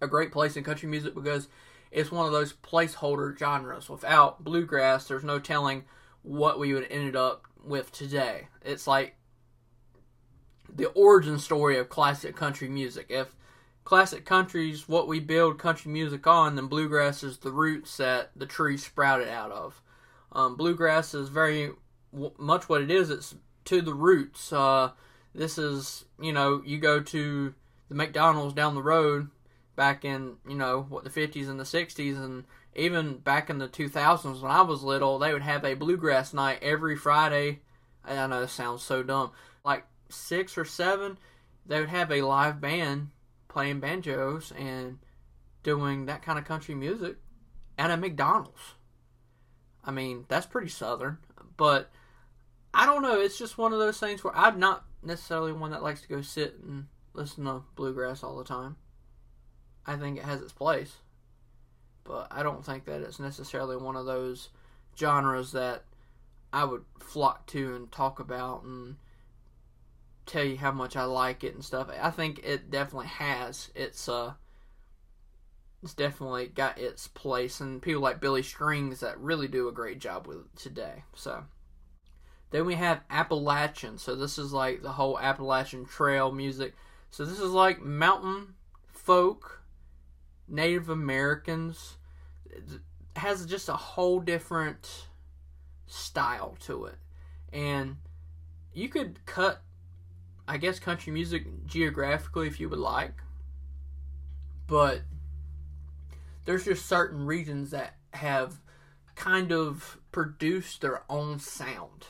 a 0.00 0.08
great 0.08 0.32
place 0.32 0.56
in 0.56 0.64
country 0.64 0.88
music 0.88 1.14
because 1.14 1.48
it's 1.92 2.10
one 2.10 2.26
of 2.26 2.32
those 2.32 2.52
placeholder 2.52 3.38
genres. 3.38 3.88
Without 3.88 4.42
bluegrass, 4.42 5.06
there's 5.06 5.22
no 5.22 5.38
telling 5.38 5.84
what 6.22 6.58
we 6.58 6.74
would 6.74 6.88
ended 6.90 7.14
up 7.14 7.46
with 7.64 7.92
today. 7.92 8.48
It's 8.62 8.86
like 8.86 9.14
the 10.74 10.86
origin 10.88 11.38
story 11.38 11.78
of 11.78 11.88
classic 11.88 12.36
country 12.36 12.68
music. 12.68 13.06
If 13.08 13.34
classic 13.84 14.24
country's 14.24 14.88
what 14.88 15.08
we 15.08 15.20
build 15.20 15.58
country 15.58 15.90
music 15.90 16.26
on, 16.26 16.56
then 16.56 16.66
bluegrass 16.66 17.22
is 17.22 17.38
the 17.38 17.52
roots 17.52 17.96
that 17.96 18.30
the 18.34 18.46
tree 18.46 18.76
sprouted 18.76 19.28
out 19.28 19.52
of. 19.52 19.82
Um, 20.32 20.56
bluegrass 20.56 21.14
is 21.14 21.28
very 21.28 21.72
w- 22.12 22.32
much 22.38 22.68
what 22.68 22.80
it 22.80 22.90
is. 22.90 23.10
It's 23.10 23.34
to 23.66 23.82
the 23.82 23.94
roots. 23.94 24.52
Uh, 24.52 24.90
this 25.34 25.58
is, 25.58 26.04
you 26.20 26.32
know, 26.32 26.62
you 26.64 26.78
go 26.78 27.00
to 27.00 27.54
the 27.88 27.94
McDonald's 27.94 28.54
down 28.54 28.74
the 28.74 28.82
road 28.82 29.28
back 29.76 30.04
in, 30.04 30.36
you 30.48 30.54
know, 30.54 30.86
what 30.88 31.04
the 31.04 31.10
50s 31.10 31.48
and 31.48 31.58
the 31.58 31.64
60s, 31.64 32.16
and 32.16 32.44
even 32.74 33.18
back 33.18 33.50
in 33.50 33.58
the 33.58 33.68
2000s 33.68 34.40
when 34.40 34.50
I 34.50 34.62
was 34.62 34.82
little, 34.82 35.18
they 35.18 35.32
would 35.32 35.42
have 35.42 35.64
a 35.64 35.74
bluegrass 35.74 36.32
night 36.32 36.58
every 36.62 36.96
Friday. 36.96 37.60
I 38.04 38.26
know 38.26 38.40
this 38.40 38.52
sounds 38.52 38.82
so 38.82 39.02
dumb. 39.02 39.30
Like 39.64 39.84
six 40.12 40.56
or 40.56 40.64
seven, 40.64 41.18
they 41.66 41.80
would 41.80 41.88
have 41.88 42.10
a 42.10 42.22
live 42.22 42.60
band 42.60 43.10
playing 43.48 43.80
banjos 43.80 44.52
and 44.58 44.98
doing 45.62 46.06
that 46.06 46.22
kind 46.22 46.38
of 46.38 46.44
country 46.44 46.74
music 46.74 47.16
at 47.78 47.90
a 47.90 47.96
McDonald's. 47.96 48.74
I 49.84 49.90
mean, 49.90 50.24
that's 50.28 50.46
pretty 50.46 50.68
southern, 50.68 51.18
but 51.56 51.90
I 52.72 52.86
don't 52.86 53.02
know. 53.02 53.20
It's 53.20 53.38
just 53.38 53.58
one 53.58 53.72
of 53.72 53.78
those 53.78 53.98
things 53.98 54.22
where 54.22 54.36
I'm 54.36 54.58
not 54.58 54.84
necessarily 55.02 55.52
one 55.52 55.72
that 55.72 55.82
likes 55.82 56.02
to 56.02 56.08
go 56.08 56.22
sit 56.22 56.58
and 56.62 56.86
listen 57.12 57.44
to 57.44 57.62
bluegrass 57.74 58.22
all 58.22 58.38
the 58.38 58.44
time. 58.44 58.76
I 59.84 59.96
think 59.96 60.18
it 60.18 60.24
has 60.24 60.40
its 60.40 60.52
place, 60.52 60.96
but 62.04 62.28
I 62.30 62.42
don't 62.42 62.64
think 62.64 62.84
that 62.84 63.02
it's 63.02 63.18
necessarily 63.18 63.76
one 63.76 63.96
of 63.96 64.06
those 64.06 64.50
genres 64.96 65.52
that 65.52 65.84
I 66.52 66.64
would 66.64 66.84
flock 67.00 67.46
to 67.48 67.74
and 67.74 67.90
talk 67.90 68.20
about 68.20 68.62
and 68.62 68.96
tell 70.26 70.44
you 70.44 70.56
how 70.56 70.72
much 70.72 70.96
I 70.96 71.04
like 71.04 71.44
it 71.44 71.54
and 71.54 71.64
stuff. 71.64 71.88
I 72.00 72.10
think 72.10 72.40
it 72.44 72.70
definitely 72.70 73.08
has 73.08 73.70
its 73.74 74.08
uh 74.08 74.34
it's 75.82 75.94
definitely 75.94 76.46
got 76.46 76.78
its 76.78 77.08
place 77.08 77.60
and 77.60 77.82
people 77.82 78.02
like 78.02 78.20
Billy 78.20 78.42
Strings 78.42 79.00
that 79.00 79.18
really 79.18 79.48
do 79.48 79.68
a 79.68 79.72
great 79.72 79.98
job 79.98 80.28
with 80.28 80.38
it 80.38 80.56
today. 80.56 81.02
So 81.14 81.44
then 82.50 82.66
we 82.66 82.76
have 82.76 83.00
Appalachian. 83.10 83.98
So 83.98 84.14
this 84.14 84.38
is 84.38 84.52
like 84.52 84.82
the 84.82 84.92
whole 84.92 85.18
Appalachian 85.18 85.84
Trail 85.84 86.30
music. 86.30 86.74
So 87.10 87.24
this 87.24 87.40
is 87.40 87.50
like 87.50 87.82
mountain 87.82 88.54
folk, 88.92 89.62
Native 90.46 90.88
Americans. 90.88 91.96
It 92.48 92.62
has 93.16 93.44
just 93.44 93.68
a 93.68 93.74
whole 93.74 94.20
different 94.20 95.08
style 95.86 96.56
to 96.60 96.84
it. 96.84 96.98
And 97.52 97.96
you 98.72 98.88
could 98.88 99.26
cut 99.26 99.62
I 100.46 100.56
guess 100.56 100.78
country 100.78 101.12
music 101.12 101.66
geographically 101.66 102.46
if 102.46 102.58
you 102.58 102.68
would 102.68 102.78
like. 102.78 103.14
But 104.66 105.02
there's 106.44 106.64
just 106.64 106.86
certain 106.86 107.26
regions 107.26 107.70
that 107.70 107.96
have 108.12 108.60
kind 109.14 109.52
of 109.52 109.98
produced 110.10 110.80
their 110.80 111.02
own 111.08 111.38
sound, 111.38 112.06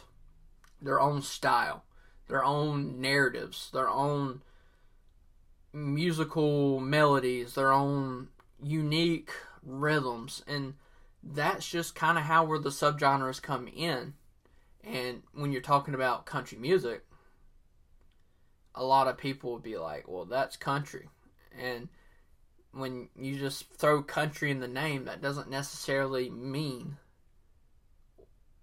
their 0.80 1.00
own 1.00 1.22
style, 1.22 1.84
their 2.28 2.44
own 2.44 3.00
narratives, 3.00 3.70
their 3.72 3.88
own 3.88 4.42
musical 5.72 6.80
melodies, 6.80 7.54
their 7.54 7.72
own 7.72 8.28
unique 8.62 9.30
rhythms. 9.62 10.42
And 10.46 10.74
that's 11.22 11.68
just 11.68 11.94
kind 11.94 12.18
of 12.18 12.24
how 12.24 12.44
where 12.44 12.58
the 12.58 12.70
subgenres 12.70 13.42
come 13.42 13.68
in. 13.68 14.14
And 14.84 15.22
when 15.32 15.52
you're 15.52 15.60
talking 15.60 15.94
about 15.94 16.26
country 16.26 16.58
music, 16.58 17.04
a 18.74 18.84
lot 18.84 19.08
of 19.08 19.18
people 19.18 19.52
would 19.52 19.62
be 19.62 19.76
like, 19.76 20.08
well, 20.08 20.24
that's 20.24 20.56
country. 20.56 21.08
And 21.60 21.88
when 22.72 23.08
you 23.16 23.38
just 23.38 23.72
throw 23.74 24.02
country 24.02 24.50
in 24.50 24.60
the 24.60 24.68
name, 24.68 25.04
that 25.04 25.20
doesn't 25.20 25.50
necessarily 25.50 26.30
mean 26.30 26.96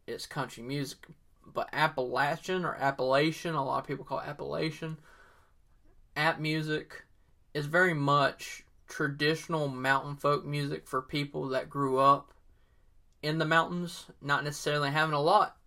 it's 0.07 0.25
country 0.25 0.63
music. 0.63 1.05
But 1.45 1.69
Appalachian 1.73 2.65
or 2.65 2.75
Appalachian, 2.75 3.55
a 3.55 3.63
lot 3.63 3.79
of 3.79 3.87
people 3.87 4.05
call 4.05 4.21
Appalachian, 4.21 4.97
app 6.15 6.39
music 6.39 7.03
is 7.53 7.65
very 7.65 7.93
much 7.93 8.63
traditional 8.87 9.67
mountain 9.67 10.15
folk 10.15 10.45
music 10.45 10.87
for 10.87 11.01
people 11.01 11.49
that 11.49 11.69
grew 11.69 11.99
up 11.99 12.33
in 13.21 13.37
the 13.37 13.45
mountains, 13.45 14.05
not 14.21 14.43
necessarily 14.43 14.89
having 14.89 15.13
a 15.13 15.21
lot 15.21 15.58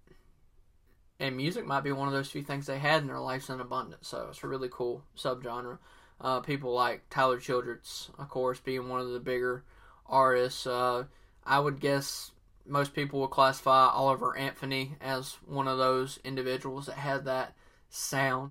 and 1.22 1.36
music 1.36 1.64
might 1.64 1.84
be 1.84 1.92
one 1.92 2.08
of 2.08 2.12
those 2.12 2.28
few 2.28 2.42
things 2.42 2.66
they 2.66 2.80
had 2.80 3.00
in 3.00 3.06
their 3.06 3.20
lives 3.20 3.48
in 3.48 3.60
abundance. 3.60 4.08
So 4.08 4.26
it's 4.28 4.42
a 4.42 4.48
really 4.48 4.68
cool 4.70 5.04
subgenre. 5.16 5.78
Uh, 6.20 6.40
people 6.40 6.74
like 6.74 7.08
Tyler 7.10 7.38
Childers, 7.38 8.10
of 8.18 8.28
course, 8.28 8.58
being 8.58 8.88
one 8.88 9.00
of 9.00 9.10
the 9.10 9.20
bigger 9.20 9.62
artists. 10.04 10.66
Uh, 10.66 11.04
I 11.46 11.60
would 11.60 11.78
guess 11.78 12.32
most 12.66 12.92
people 12.92 13.20
would 13.20 13.30
classify 13.30 13.86
Oliver 13.86 14.36
Anthony 14.36 14.96
as 15.00 15.36
one 15.46 15.68
of 15.68 15.78
those 15.78 16.18
individuals 16.24 16.86
that 16.86 16.96
had 16.96 17.24
that 17.24 17.54
sound. 17.88 18.50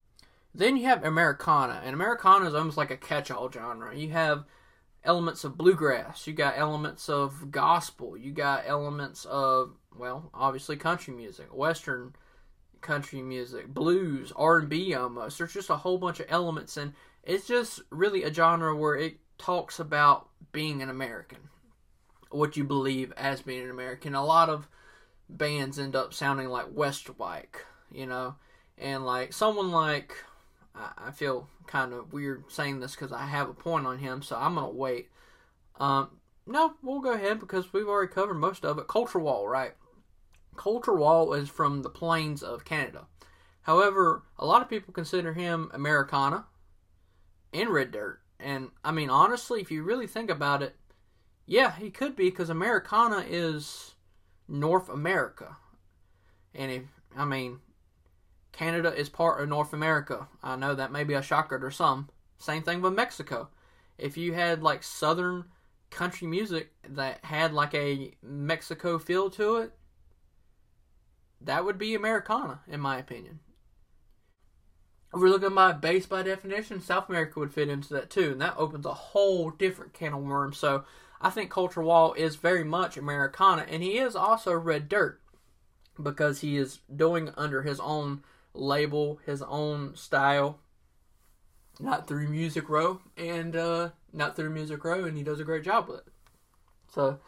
Then 0.56 0.78
you 0.78 0.86
have 0.86 1.04
Americana, 1.04 1.82
and 1.84 1.94
Americana 1.94 2.48
is 2.48 2.56
almost 2.56 2.78
like 2.78 2.92
a 2.92 2.98
catch-all 2.98 3.52
genre. 3.52 3.96
You 3.96 4.12
have 4.12 4.46
elements 5.04 5.44
of 5.44 5.58
bluegrass, 5.58 6.26
you 6.26 6.34
got 6.34 6.58
elements 6.58 7.10
of 7.10 7.52
gospel, 7.52 8.18
you 8.18 8.32
got 8.32 8.64
elements 8.66 9.26
of 9.26 9.74
well, 9.98 10.30
obviously 10.34 10.78
country 10.78 11.14
music, 11.14 11.48
western 11.54 12.14
country 12.82 13.22
music, 13.22 13.68
blues, 13.68 14.32
R 14.36 14.60
and 14.60 14.70
B 14.70 14.94
almost. 14.94 15.38
There's 15.38 15.54
just 15.54 15.70
a 15.70 15.78
whole 15.78 15.98
bunch 15.98 16.20
of 16.20 16.28
elements, 16.30 16.78
and 16.78 16.94
it's 17.24 17.48
just 17.48 17.82
really 17.90 18.24
a 18.24 18.34
genre 18.34 18.76
where 18.76 18.96
it 18.96 19.18
talks 19.38 19.80
about 19.80 20.28
being 20.52 20.82
an 20.82 20.90
American, 20.90 21.50
what 22.30 22.58
you 22.58 22.64
believe 22.64 23.12
as 23.18 23.42
being 23.42 23.64
an 23.64 23.72
American. 23.72 24.16
A 24.16 24.26
lot 24.26 24.50
of 24.50 24.68
bands 25.30 25.80
end 25.80 25.96
up 25.96 26.14
sounding 26.14 26.50
like 26.50 26.68
Westwike, 26.68 27.62
you 27.92 28.06
know, 28.06 28.36
and 28.78 29.06
like 29.06 29.34
someone 29.34 29.72
like 29.72 30.16
I 30.76 31.12
feel 31.12 31.48
kind 31.68 31.94
of 31.94 32.14
weird 32.14 32.46
saying 32.50 32.80
this 32.80 32.96
because 32.96 33.12
I 33.12 33.26
have 33.26 33.50
a 33.50 33.54
point 33.54 33.86
on 33.86 33.98
him, 33.98 34.22
so 34.22 34.36
I'm 34.36 34.56
gonna 34.56 34.70
wait. 34.70 35.10
Um, 35.80 36.10
no, 36.46 36.74
we'll 36.82 37.00
go 37.00 37.14
ahead 37.14 37.40
because 37.40 37.72
we've 37.74 37.88
already 37.88 38.12
covered 38.12 38.36
most 38.36 38.66
of 38.66 38.78
it. 38.78 38.88
Colter 38.88 39.20
Wall, 39.20 39.48
right? 39.48 39.74
Colter 40.62 40.94
Wall 40.94 41.34
is 41.34 41.50
from 41.50 41.82
the 41.82 41.90
plains 41.90 42.44
of 42.44 42.66
Canada. 42.66 43.08
However, 43.64 44.26
a 44.38 44.46
lot 44.46 44.62
of 44.62 44.70
people 44.70 44.94
consider 44.94 45.34
him 45.34 45.72
Americana 45.74 46.46
and 47.52 47.72
Red 47.72 47.90
Dirt. 47.90 48.22
And 48.40 48.70
I 48.84 48.92
mean, 48.92 49.10
honestly, 49.10 49.60
if 49.60 49.72
you 49.72 49.82
really 49.82 50.06
think 50.06 50.30
about 50.30 50.62
it, 50.62 50.76
yeah, 51.48 51.72
he 51.72 51.90
could 51.90 52.16
be 52.16 52.30
because 52.30 52.52
Americana 52.52 53.26
is 53.28 53.96
North 54.48 54.88
America. 54.88 55.58
And 56.54 56.72
if, 56.72 56.84
I 57.18 57.26
mean, 57.26 57.62
Canada 58.52 58.94
is 58.94 59.10
part 59.10 59.42
of 59.42 59.50
North 59.50 59.74
America. 59.74 60.28
I 60.44 60.58
know 60.58 60.76
that 60.76 60.92
may 60.92 61.04
be 61.04 61.16
a 61.16 61.24
shocker 61.24 61.58
to 61.58 61.72
some. 61.72 62.10
Same 62.38 62.62
thing 62.62 62.84
with 62.84 62.94
Mexico. 62.94 63.50
If 63.98 64.16
you 64.16 64.34
had 64.34 64.62
like 64.62 64.84
southern 64.84 65.46
country 65.90 66.28
music 66.28 66.70
that 66.88 67.26
had 67.26 67.52
like 67.52 67.74
a 67.74 68.14
Mexico 68.22 69.00
feel 69.00 69.32
to 69.32 69.56
it, 69.56 69.74
that 71.44 71.66
would 71.66 71.78
be 71.78 71.96
Americana, 71.96 72.62
in 72.68 72.80
my 72.80 72.98
opinion. 72.98 73.40
If 75.14 75.20
we're 75.20 75.30
looking 75.30 75.54
by 75.54 75.74
base 75.74 76.06
by 76.06 76.24
definition, 76.24 76.82
South 76.82 77.10
America 77.10 77.40
would 77.40 77.54
fit 77.54 77.68
into 77.68 77.94
that 77.94 78.10
too, 78.10 78.32
and 78.32 78.42
that 78.42 78.56
opens 78.58 78.86
a 78.86 78.94
whole 78.94 79.50
different 79.50 79.94
can 79.94 80.14
of 80.14 80.22
worms. 80.22 80.58
So 80.58 80.86
I 81.20 81.30
think 81.30 81.50
Colter 81.50 81.82
Wall 81.82 82.14
is 82.14 82.38
very 82.38 82.64
much 82.64 82.96
Americana, 82.96 83.66
and 83.70 83.84
he 83.84 83.98
is 83.98 84.16
also 84.16 84.54
Red 84.54 84.88
Dirt 84.88 85.20
because 86.02 86.40
he 86.40 86.56
is 86.56 86.80
doing 86.94 87.32
under 87.36 87.64
his 87.64 87.80
own 87.80 88.24
label, 88.54 89.20
his 89.26 89.42
own 89.42 89.96
style, 89.96 90.60
not 91.80 92.08
through 92.08 92.30
Music 92.30 92.70
Row, 92.70 93.02
and 93.18 93.56
uh, 93.56 93.90
not 94.14 94.36
through 94.36 94.50
Music 94.50 94.84
Row, 94.84 95.04
and 95.04 95.18
he 95.18 95.24
does 95.24 95.40
a 95.40 95.46
great 95.46 95.64
job 95.64 95.90
with 95.90 96.00
it. 96.00 96.08
So 96.94 97.20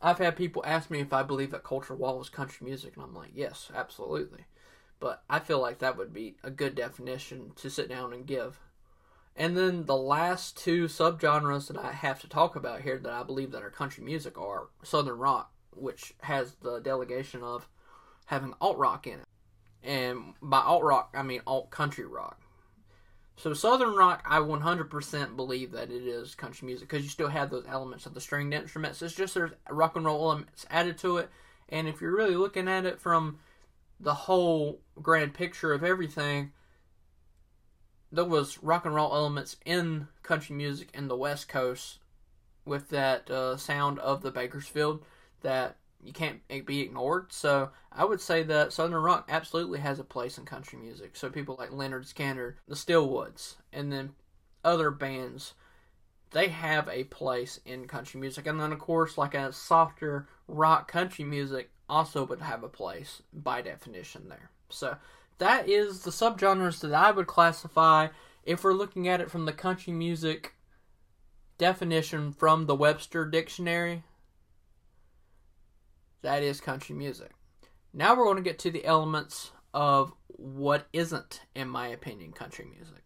I've 0.00 0.18
had 0.18 0.36
people 0.36 0.62
ask 0.64 0.90
me 0.90 1.00
if 1.00 1.12
I 1.12 1.22
believe 1.22 1.50
that 1.50 1.64
Colter 1.64 1.94
Wall 1.94 2.20
is 2.20 2.28
country 2.28 2.64
music, 2.64 2.94
and 2.94 3.04
I'm 3.04 3.14
like, 3.14 3.32
yes, 3.34 3.70
absolutely. 3.74 4.44
But 5.00 5.22
I 5.28 5.38
feel 5.40 5.60
like 5.60 5.78
that 5.78 5.96
would 5.96 6.12
be 6.12 6.36
a 6.42 6.50
good 6.50 6.74
definition 6.74 7.52
to 7.56 7.70
sit 7.70 7.88
down 7.88 8.12
and 8.12 8.26
give. 8.26 8.60
And 9.36 9.56
then 9.56 9.86
the 9.86 9.96
last 9.96 10.56
two 10.56 10.86
subgenres 10.86 11.68
that 11.68 11.78
I 11.78 11.92
have 11.92 12.20
to 12.22 12.28
talk 12.28 12.56
about 12.56 12.82
here 12.82 12.98
that 12.98 13.12
I 13.12 13.22
believe 13.22 13.52
that 13.52 13.62
are 13.62 13.70
country 13.70 14.02
music 14.04 14.36
are 14.36 14.68
Southern 14.82 15.18
rock, 15.18 15.52
which 15.72 16.14
has 16.22 16.54
the 16.56 16.80
delegation 16.80 17.42
of 17.42 17.68
having 18.26 18.54
alt 18.60 18.78
rock 18.78 19.06
in 19.06 19.20
it. 19.20 19.26
And 19.82 20.34
by 20.42 20.60
alt 20.60 20.82
rock, 20.82 21.10
I 21.14 21.22
mean 21.22 21.40
alt 21.46 21.70
country 21.70 22.04
rock. 22.04 22.40
So 23.38 23.54
Southern 23.54 23.94
rock, 23.94 24.24
I 24.28 24.40
100% 24.40 25.36
believe 25.36 25.70
that 25.70 25.92
it 25.92 26.02
is 26.02 26.34
country 26.34 26.66
music 26.66 26.88
because 26.88 27.04
you 27.04 27.08
still 27.08 27.28
have 27.28 27.50
those 27.50 27.66
elements 27.68 28.04
of 28.04 28.12
the 28.12 28.20
stringed 28.20 28.52
instruments. 28.52 29.00
It's 29.00 29.14
just 29.14 29.34
there's 29.34 29.52
rock 29.70 29.94
and 29.94 30.04
roll 30.04 30.24
elements 30.24 30.66
added 30.70 30.98
to 30.98 31.18
it. 31.18 31.30
And 31.68 31.86
if 31.86 32.00
you're 32.00 32.16
really 32.16 32.34
looking 32.34 32.66
at 32.66 32.84
it 32.84 33.00
from 33.00 33.38
the 34.00 34.14
whole 34.14 34.80
grand 35.00 35.34
picture 35.34 35.72
of 35.72 35.84
everything, 35.84 36.50
there 38.10 38.24
was 38.24 38.60
rock 38.60 38.84
and 38.84 38.94
roll 38.94 39.14
elements 39.14 39.56
in 39.64 40.08
country 40.24 40.56
music 40.56 40.90
in 40.92 41.06
the 41.06 41.16
West 41.16 41.48
Coast 41.48 41.98
with 42.64 42.88
that 42.88 43.30
uh, 43.30 43.56
sound 43.56 44.00
of 44.00 44.22
the 44.22 44.32
Bakersfield 44.32 45.04
that 45.42 45.76
you 46.02 46.12
can't 46.12 46.40
be 46.66 46.80
ignored. 46.80 47.32
So 47.32 47.70
I 47.92 48.04
would 48.04 48.20
say 48.20 48.42
that 48.44 48.72
Southern 48.72 49.02
rock 49.02 49.26
absolutely 49.28 49.80
has 49.80 49.98
a 49.98 50.04
place 50.04 50.38
in 50.38 50.44
country 50.44 50.78
music. 50.78 51.16
So 51.16 51.28
people 51.28 51.56
like 51.58 51.70
Lynyrd 51.70 52.12
Skynyrd, 52.12 52.54
the 52.66 52.74
Stillwoods, 52.74 53.56
and 53.72 53.92
then 53.92 54.10
other 54.64 54.90
bands, 54.90 55.54
they 56.30 56.48
have 56.48 56.88
a 56.88 57.04
place 57.04 57.60
in 57.64 57.88
country 57.88 58.20
music. 58.20 58.46
And 58.46 58.60
then 58.60 58.72
of 58.72 58.78
course, 58.78 59.18
like 59.18 59.34
a 59.34 59.52
softer 59.52 60.28
rock 60.46 60.90
country 60.90 61.24
music 61.24 61.70
also 61.88 62.24
would 62.26 62.40
have 62.40 62.62
a 62.62 62.68
place 62.68 63.22
by 63.32 63.62
definition 63.62 64.28
there. 64.28 64.50
So 64.68 64.96
that 65.38 65.68
is 65.68 66.02
the 66.02 66.10
subgenres 66.10 66.80
that 66.80 66.94
I 66.94 67.10
would 67.10 67.26
classify 67.26 68.08
if 68.44 68.62
we're 68.62 68.72
looking 68.72 69.08
at 69.08 69.20
it 69.20 69.30
from 69.30 69.46
the 69.46 69.52
country 69.52 69.92
music 69.92 70.54
definition 71.58 72.32
from 72.32 72.66
the 72.66 72.74
Webster 72.74 73.24
Dictionary 73.24 74.04
that 76.22 76.42
is 76.42 76.60
country 76.60 76.94
music. 76.94 77.30
Now 77.92 78.14
we're 78.14 78.24
going 78.24 78.36
to 78.36 78.42
get 78.42 78.58
to 78.60 78.70
the 78.70 78.84
elements 78.84 79.52
of 79.72 80.12
what 80.26 80.86
isn't, 80.92 81.40
in 81.54 81.68
my 81.68 81.88
opinion, 81.88 82.32
country 82.32 82.64
music. 82.64 83.02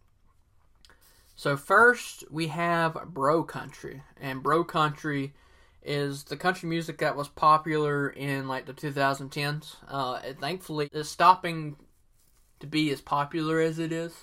So 1.35 1.57
first 1.57 2.23
we 2.31 2.47
have 2.47 2.97
bro 3.07 3.43
country, 3.43 4.03
and 4.19 4.43
bro 4.43 4.63
country 4.63 5.33
is 5.81 6.23
the 6.25 6.37
country 6.37 6.69
music 6.69 6.99
that 6.99 7.15
was 7.15 7.27
popular 7.27 8.09
in 8.09 8.47
like 8.47 8.65
the 8.65 8.73
2010s. 8.73 9.75
Uh, 9.87 10.21
thankfully, 10.39 10.89
it's 10.91 11.09
stopping 11.09 11.75
to 12.59 12.67
be 12.67 12.91
as 12.91 13.01
popular 13.01 13.59
as 13.59 13.79
it 13.79 13.91
is. 13.91 14.13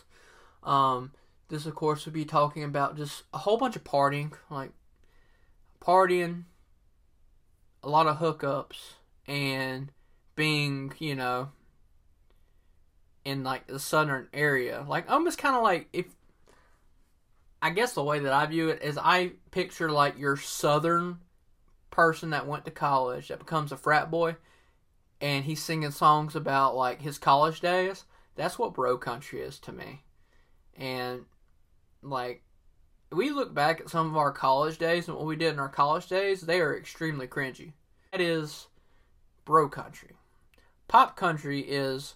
Um, 0.62 1.12
this, 1.48 1.66
of 1.66 1.74
course, 1.74 2.05
would 2.05 2.14
be 2.14 2.24
talking 2.24 2.64
about 2.64 2.96
just 2.96 3.24
a 3.35 3.38
whole 3.38 3.59
bunch 3.59 3.76
of 3.76 3.85
partying, 3.85 4.33
like 4.50 4.70
partying, 5.81 6.44
a 7.83 7.88
lot 7.88 8.07
of 8.07 8.19
hookups 8.19 8.95
and 9.27 9.90
being, 10.37 10.93
you 10.99 11.14
know, 11.14 11.51
in 13.25 13.45
like 13.45 13.66
the 13.66 13.79
southern 13.79 14.29
area. 14.33 14.85
Like 14.88 15.11
almost 15.11 15.38
kind 15.38 15.57
of 15.57 15.62
like 15.62 15.88
if 15.93 16.07
I 17.62 17.71
guess 17.71 17.93
the 17.93 18.03
way 18.03 18.21
that 18.21 18.33
I 18.33 18.47
view 18.47 18.69
it 18.71 18.83
is 18.83 18.99
I 18.99 19.33
picture 19.51 19.90
like 19.90 20.19
your 20.19 20.37
southern 20.37 21.19
person 21.90 22.31
that 22.31 22.47
went 22.47 22.64
to 22.64 22.71
college 22.71 23.29
that 23.29 23.38
becomes 23.38 23.73
a 23.73 23.77
frat 23.77 24.11
boy 24.11 24.37
and 25.21 25.45
he's 25.45 25.62
singing 25.62 25.90
songs 25.90 26.35
about 26.35 26.75
like 26.77 27.03
his 27.03 27.19
college 27.19 27.61
days. 27.61 28.05
That's 28.37 28.59
what 28.59 28.75
bro 28.75 28.97
country 28.97 29.40
is 29.40 29.59
to 29.61 29.73
me. 29.73 30.03
And 30.77 31.27
like 32.03 32.43
we 33.12 33.31
look 33.31 33.53
back 33.53 33.81
at 33.81 33.90
some 33.90 34.09
of 34.09 34.16
our 34.16 34.33
college 34.33 34.79
days 34.79 35.09
and 35.09 35.16
what 35.16 35.27
we 35.27 35.37
did 35.37 35.53
in 35.53 35.59
our 35.59 35.68
college 35.68 36.07
days, 36.07 36.42
they 36.42 36.61
are 36.61 36.77
extremely 36.77 37.27
cringy. 37.27 37.73
That 38.12 38.20
is 38.20 38.68
bro 39.44 39.68
country. 39.68 40.16
Pop 40.88 41.16
country 41.16 41.61
is 41.61 42.14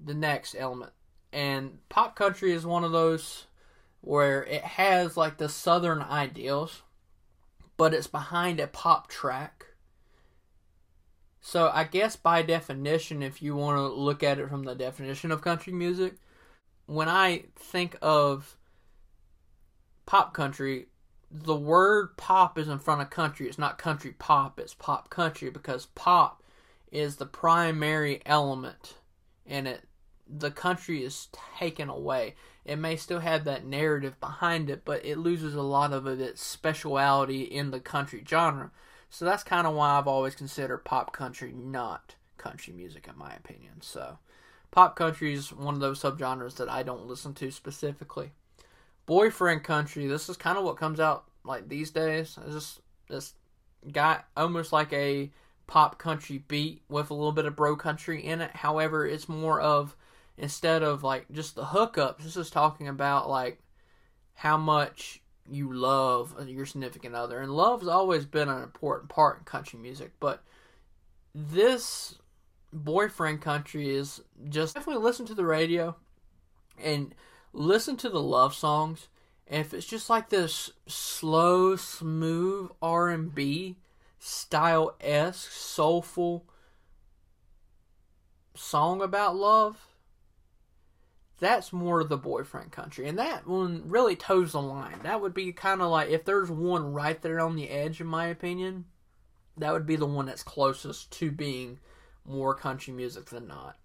the 0.00 0.14
next 0.14 0.54
element. 0.58 0.92
And 1.32 1.78
pop 1.88 2.16
country 2.16 2.52
is 2.52 2.64
one 2.64 2.84
of 2.84 2.92
those 2.92 3.46
where 4.00 4.44
it 4.44 4.62
has 4.62 5.16
like 5.16 5.36
the 5.36 5.48
southern 5.48 6.00
ideals, 6.00 6.82
but 7.76 7.92
it's 7.92 8.06
behind 8.06 8.60
a 8.60 8.66
pop 8.66 9.08
track. 9.08 9.66
So 11.40 11.70
I 11.72 11.84
guess 11.84 12.16
by 12.16 12.42
definition, 12.42 13.22
if 13.22 13.42
you 13.42 13.54
want 13.54 13.76
to 13.76 13.86
look 13.86 14.22
at 14.22 14.38
it 14.38 14.48
from 14.48 14.64
the 14.64 14.74
definition 14.74 15.30
of 15.30 15.42
country 15.42 15.72
music, 15.72 16.14
when 16.86 17.08
I 17.08 17.44
think 17.56 17.96
of 18.00 18.56
pop 20.06 20.32
country, 20.32 20.86
the 21.30 21.56
word 21.56 22.16
pop 22.16 22.58
is 22.58 22.68
in 22.68 22.78
front 22.78 23.02
of 23.02 23.10
country. 23.10 23.48
It's 23.48 23.58
not 23.58 23.78
country 23.78 24.14
pop, 24.18 24.58
it's 24.58 24.74
pop 24.74 25.10
country 25.10 25.50
because 25.50 25.86
pop 25.86 26.42
is 26.90 27.16
the 27.16 27.26
primary 27.26 28.22
element 28.24 28.94
in 29.44 29.66
it. 29.66 29.82
The 30.28 30.50
country 30.50 31.04
is 31.04 31.28
taken 31.58 31.88
away. 31.88 32.34
It 32.64 32.76
may 32.76 32.96
still 32.96 33.20
have 33.20 33.44
that 33.44 33.64
narrative 33.64 34.18
behind 34.18 34.70
it, 34.70 34.82
but 34.84 35.04
it 35.04 35.18
loses 35.18 35.54
a 35.54 35.62
lot 35.62 35.92
of 35.92 36.06
its 36.06 36.42
speciality 36.42 37.42
in 37.42 37.70
the 37.70 37.80
country 37.80 38.24
genre. 38.28 38.70
So 39.08 39.24
that's 39.24 39.44
kind 39.44 39.66
of 39.66 39.74
why 39.74 39.98
I've 39.98 40.08
always 40.08 40.34
considered 40.34 40.78
pop 40.78 41.12
country 41.12 41.52
not 41.52 42.16
country 42.38 42.72
music, 42.72 43.08
in 43.08 43.18
my 43.18 43.32
opinion. 43.34 43.80
So, 43.80 44.18
pop 44.70 44.96
country 44.96 45.32
is 45.32 45.52
one 45.52 45.74
of 45.74 45.80
those 45.80 46.02
subgenres 46.02 46.56
that 46.56 46.68
I 46.68 46.82
don't 46.82 47.06
listen 47.06 47.34
to 47.34 47.50
specifically 47.50 48.32
boyfriend 49.06 49.64
country. 49.64 50.06
This 50.06 50.28
is 50.28 50.36
kind 50.36 50.58
of 50.58 50.64
what 50.64 50.76
comes 50.76 51.00
out 51.00 51.24
like 51.44 51.68
these 51.68 51.90
days. 51.90 52.38
It's 52.44 52.54
just 52.54 52.80
this 53.08 53.34
guy 53.90 54.20
almost 54.36 54.72
like 54.72 54.92
a 54.92 55.30
pop 55.66 55.98
country 55.98 56.38
beat 56.48 56.82
with 56.88 57.10
a 57.10 57.14
little 57.14 57.32
bit 57.32 57.46
of 57.46 57.56
bro 57.56 57.76
country 57.76 58.24
in 58.24 58.40
it. 58.40 58.50
However, 58.54 59.06
it's 59.06 59.28
more 59.28 59.60
of 59.60 59.96
instead 60.36 60.82
of 60.82 61.02
like 61.02 61.26
just 61.32 61.54
the 61.54 61.64
hookups. 61.64 62.18
This 62.18 62.36
is 62.36 62.50
talking 62.50 62.88
about 62.88 63.28
like 63.28 63.60
how 64.34 64.56
much 64.56 65.22
you 65.48 65.72
love 65.72 66.34
your 66.46 66.66
significant 66.66 67.14
other, 67.14 67.40
and 67.40 67.52
love's 67.52 67.86
always 67.86 68.26
been 68.26 68.48
an 68.48 68.62
important 68.62 69.08
part 69.08 69.38
in 69.38 69.44
country 69.44 69.78
music. 69.78 70.12
But 70.20 70.42
this 71.34 72.16
boyfriend 72.72 73.40
country 73.40 73.94
is 73.94 74.20
just 74.48 74.74
definitely 74.74 75.02
listen 75.02 75.26
to 75.26 75.34
the 75.34 75.44
radio 75.44 75.96
and 76.82 77.14
listen 77.56 77.96
to 77.96 78.08
the 78.08 78.22
love 78.22 78.54
songs. 78.54 79.08
And 79.48 79.60
if 79.60 79.72
it's 79.72 79.86
just 79.86 80.10
like 80.10 80.28
this 80.28 80.70
slow, 80.86 81.76
smooth 81.76 82.70
R 82.82 83.08
and 83.08 83.34
B 83.34 83.76
style 84.18 84.94
esque, 85.00 85.50
soulful 85.50 86.44
song 88.54 89.00
about 89.00 89.36
love, 89.36 89.76
that's 91.38 91.72
more 91.72 92.02
the 92.02 92.16
boyfriend 92.16 92.72
country. 92.72 93.08
And 93.08 93.18
that 93.18 93.46
one 93.46 93.84
really 93.86 94.16
toes 94.16 94.52
the 94.52 94.62
line. 94.62 95.00
That 95.02 95.20
would 95.20 95.34
be 95.34 95.52
kind 95.52 95.82
of 95.82 95.90
like 95.90 96.08
if 96.08 96.24
there's 96.24 96.50
one 96.50 96.92
right 96.92 97.20
there 97.20 97.40
on 97.40 97.56
the 97.56 97.68
edge, 97.68 98.00
in 98.00 98.06
my 98.06 98.26
opinion, 98.26 98.86
that 99.56 99.72
would 99.72 99.86
be 99.86 99.96
the 99.96 100.06
one 100.06 100.26
that's 100.26 100.42
closest 100.42 101.10
to 101.12 101.30
being 101.30 101.78
more 102.24 102.54
country 102.54 102.92
music 102.92 103.26
than 103.26 103.46
not. 103.46 103.76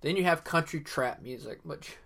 Then 0.00 0.16
you 0.16 0.24
have 0.24 0.44
country 0.44 0.80
trap 0.80 1.22
music, 1.22 1.60
which 1.62 1.96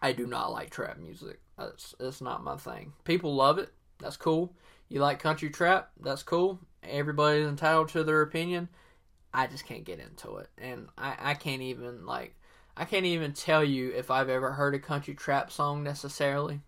I 0.00 0.12
do 0.12 0.26
not 0.26 0.52
like 0.52 0.70
trap 0.70 0.98
music. 0.98 1.40
That's 1.56 1.94
that's 1.98 2.20
not 2.20 2.44
my 2.44 2.56
thing. 2.56 2.92
People 3.04 3.34
love 3.34 3.58
it. 3.58 3.70
That's 3.98 4.16
cool. 4.16 4.54
You 4.88 5.00
like 5.00 5.18
country 5.18 5.50
trap? 5.50 5.90
That's 6.00 6.22
cool. 6.22 6.60
Everybody's 6.82 7.46
entitled 7.46 7.88
to 7.90 8.04
their 8.04 8.22
opinion. 8.22 8.68
I 9.34 9.46
just 9.46 9.66
can't 9.66 9.84
get 9.84 9.98
into 9.98 10.36
it, 10.36 10.48
and 10.56 10.88
I 10.96 11.16
I 11.18 11.34
can't 11.34 11.62
even 11.62 12.06
like. 12.06 12.34
I 12.76 12.84
can't 12.84 13.06
even 13.06 13.32
tell 13.32 13.64
you 13.64 13.90
if 13.90 14.08
I've 14.08 14.28
ever 14.28 14.52
heard 14.52 14.76
a 14.76 14.78
country 14.78 15.14
trap 15.14 15.50
song 15.50 15.82
necessarily, 15.82 16.60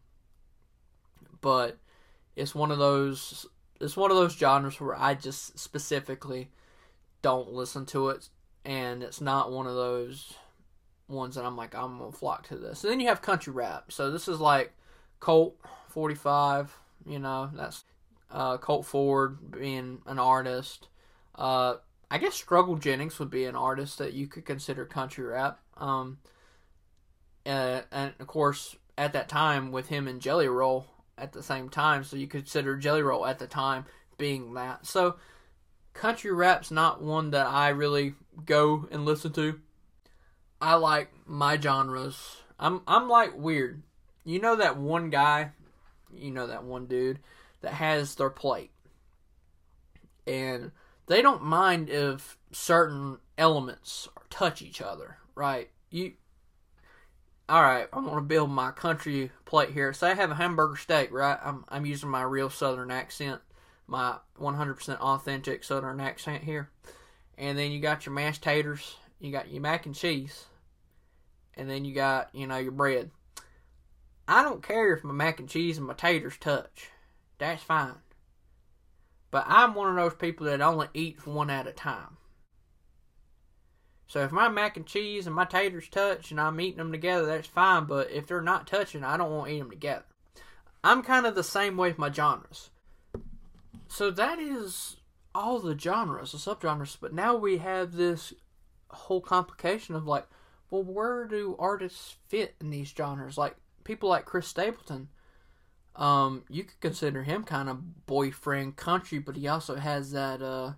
but 1.41 1.79
it's 2.35 2.53
one 2.53 2.73
of 2.73 2.79
those 2.79 3.47
it's 3.81 3.97
one 3.97 4.11
of 4.11 4.17
those 4.17 4.37
genres 4.37 4.81
where 4.81 4.99
I 4.99 5.15
just 5.15 5.59
specifically 5.59 6.51
don't 7.23 7.53
listen 7.53 7.87
to 7.87 8.09
it, 8.11 8.29
and 8.65 9.03
it's 9.03 9.21
not 9.21 9.53
one 9.53 9.67
of 9.67 9.75
those 9.75 10.35
ones 11.11 11.35
that 11.35 11.45
I'm 11.45 11.57
like 11.57 11.75
I'm 11.75 11.99
gonna 11.99 12.13
flock 12.13 12.49
to 12.49 12.57
this. 12.57 12.85
And 12.85 12.93
then 12.93 13.01
you 13.01 13.09
have 13.09 13.23
country 13.23 13.53
rap, 13.53 13.93
so 13.93 14.11
this 14.11 14.29
is 14.29 14.41
like 14.41 14.73
Colt 15.19 15.57
45, 15.89 16.77
you 17.07 17.19
know, 17.19 17.51
that's 17.53 17.85
uh, 18.31 18.57
Colt 18.59 18.87
Ford 18.87 19.51
being 19.51 20.01
an 20.07 20.19
artist. 20.19 20.89
Uh, 21.35 21.77
I 22.11 22.19
guess 22.19 22.35
Struggle 22.35 22.77
Jennings 22.77 23.19
would 23.19 23.31
be 23.31 23.45
an 23.45 23.57
artist 23.57 23.99
that 23.99 24.13
you 24.13 24.27
could 24.27 24.45
consider 24.45 24.85
country 24.85 25.25
rap. 25.25 25.61
Um, 25.77 26.19
uh, 27.47 27.83
and 27.91 28.13
of 28.19 28.27
course, 28.27 28.77
at 28.99 29.13
that 29.13 29.29
time, 29.29 29.73
with 29.73 29.89
him 29.89 30.07
and 30.07 30.21
Jelly 30.21 30.49
Roll 30.49 30.87
at 31.17 31.33
the 31.33 31.43
same 31.43 31.69
time, 31.69 32.05
so 32.05 32.17
you 32.17 32.27
consider 32.27 32.77
Jelly 32.77 33.03
Roll 33.03 33.27
at 33.27 33.39
the 33.39 33.47
time 33.47 33.87
being 34.19 34.55
that. 34.55 34.87
So, 34.87 35.17
country 35.95 36.33
rap's 36.33 36.71
not 36.71 37.03
one 37.03 37.31
that 37.31 37.47
I 37.47 37.71
really 37.71 38.15
go 38.45 38.89
and 38.91 39.05
listen 39.05 39.33
to. 39.35 39.61
I 40.61 40.75
like 40.75 41.11
my 41.27 41.59
genres. 41.59 42.37
I'm 42.59 42.83
I'm 42.87 43.09
like 43.09 43.37
weird. 43.37 43.83
You 44.25 44.41
know 44.41 44.57
that 44.57 44.77
one 44.77 45.11
guy, 45.11 45.53
you 46.15 46.31
know 46.31 46.47
that 46.47 46.65
one 46.65 46.87
dude 46.87 47.19
that 47.63 47.75
has 47.75 48.15
their 48.15 48.31
plate. 48.31 48.71
And 50.27 50.73
they 51.07 51.23
don't 51.23 51.43
mind 51.43 51.89
if 51.89 52.37
certain 52.53 53.19
elements 53.39 54.09
touch 54.29 54.63
each 54.63 54.81
other, 54.81 55.17
right? 55.35 55.71
You 55.91 56.13
all 57.49 57.63
right, 57.63 57.89
I'm 57.93 58.05
gonna 58.05 58.21
build 58.21 58.51
my 58.51 58.71
country 58.71 59.33
plate 59.45 59.71
here. 59.71 59.93
Say 59.93 60.13
I 60.13 60.15
have 60.15 60.31
a 60.31 60.37
hamburger 60.37 60.77
steak, 60.77 61.11
right? 61.11 61.39
I'm 61.43 61.65
I'm 61.69 61.87
using 61.87 62.09
my 62.09 62.23
real 62.23 62.51
Southern 62.51 62.91
accent, 62.91 63.41
my 63.89 64.19
100% 64.41 65.01
authentic 65.01 65.65
Southern 65.65 66.01
accent 66.01 66.45
here, 66.45 66.71
and 67.37 67.59
then 67.59 67.73
you 67.73 67.81
got 67.81 68.07
your 68.07 68.15
mashed 68.15 68.43
taters, 68.43 68.97
you 69.19 69.33
got 69.33 69.51
your 69.51 69.63
mac 69.63 69.85
and 69.85 69.97
cheese, 69.97 70.45
and 71.57 71.69
then 71.69 71.85
you 71.85 71.95
got 71.95 72.35
you 72.35 72.47
know 72.47 72.59
your 72.59 72.73
bread. 72.73 73.11
I 74.29 74.43
don't 74.43 74.63
care 74.63 74.95
if 74.95 75.03
my 75.03 75.13
mac 75.13 75.41
and 75.41 75.49
cheese 75.49 75.79
and 75.79 75.87
my 75.87 75.95
taters 75.95 76.37
touch 76.39 76.91
that's 77.41 77.63
fine. 77.63 77.95
But 79.33 79.47
I'm 79.49 79.75
one 79.75 79.89
of 79.89 79.97
those 79.97 80.15
people 80.15 80.47
that 80.47 80.61
only 80.61 80.89
eats 80.95 81.27
one 81.27 81.51
at 81.51 81.67
a 81.67 81.73
time. 81.73 82.19
So 84.07 84.23
if 84.23 84.31
my 84.31 84.49
mac 84.49 84.77
and 84.77 84.87
cheese 84.87 85.27
and 85.27 85.35
my 85.35 85.45
taters 85.45 85.89
touch 85.89 86.31
and 86.31 86.41
I'm 86.41 86.61
eating 86.61 86.79
them 86.79 86.93
together, 86.93 87.27
that's 87.27 87.49
fine. 87.49 87.87
But 87.87 88.11
if 88.11 88.27
they're 88.27 88.43
not 88.43 88.67
touching, 88.67 89.05
I 89.05 89.17
don't 89.17 89.31
want 89.31 89.49
to 89.49 89.55
eat 89.55 89.59
them 89.61 89.71
together. 89.71 90.05
I'm 90.85 91.03
kind 91.03 91.27
of 91.27 91.35
the 91.35 91.45
same 91.45 91.77
way 91.77 91.89
with 91.89 91.99
my 91.99 92.11
genres. 92.11 92.71
So 93.89 94.11
that 94.11 94.39
is 94.39 94.97
all 95.35 95.61
the 95.61 95.79
genres, 95.79 96.33
the 96.33 96.39
subgenres. 96.39 96.99
But 97.01 97.15
now 97.15 97.37
we 97.37 97.59
have 97.59 97.93
this 97.93 98.35
whole 98.91 99.21
complication 99.21 99.95
of 99.95 100.07
like, 100.07 100.27
well, 100.71 100.83
where 100.83 101.27
do 101.27 101.57
artists 101.59 102.17
fit 102.29 102.55
in 102.61 102.71
these 102.71 102.93
genres? 102.97 103.37
Like 103.37 103.57
people 103.85 104.09
like 104.09 104.25
Chris 104.25 104.49
Stapleton 104.49 105.09
um, 105.97 106.45
you 106.49 106.65
could 106.65 106.81
consider 106.81 107.23
him 107.23 107.45
kind 107.45 107.69
of 107.69 108.07
boyfriend 108.07 108.77
country, 108.77 109.19
but 109.19 109.37
he 109.37 109.49
also 109.49 109.77
has 109.77 110.13
that 110.13 110.41
uh, 110.41 110.73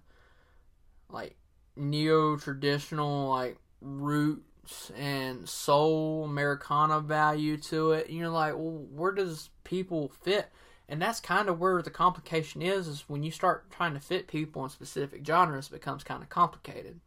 like 1.08 1.36
neo 1.76 2.36
traditional 2.36 3.28
like 3.28 3.56
roots 3.80 4.90
and 4.96 5.48
soul 5.48 6.24
Americana 6.24 7.00
value 7.00 7.56
to 7.56 7.92
it. 7.92 8.08
And 8.08 8.16
you're 8.16 8.28
like, 8.28 8.54
well, 8.54 8.84
where 8.90 9.12
does 9.12 9.50
people 9.64 10.12
fit? 10.22 10.50
And 10.88 11.00
that's 11.00 11.20
kind 11.20 11.48
of 11.48 11.60
where 11.60 11.80
the 11.82 11.90
complication 11.90 12.60
is. 12.60 12.88
Is 12.88 13.04
when 13.08 13.22
you 13.22 13.30
start 13.30 13.70
trying 13.70 13.94
to 13.94 14.00
fit 14.00 14.26
people 14.26 14.64
in 14.64 14.70
specific 14.70 15.26
genres, 15.26 15.68
it 15.68 15.72
becomes 15.72 16.04
kind 16.04 16.22
of 16.22 16.28
complicated. 16.28 17.00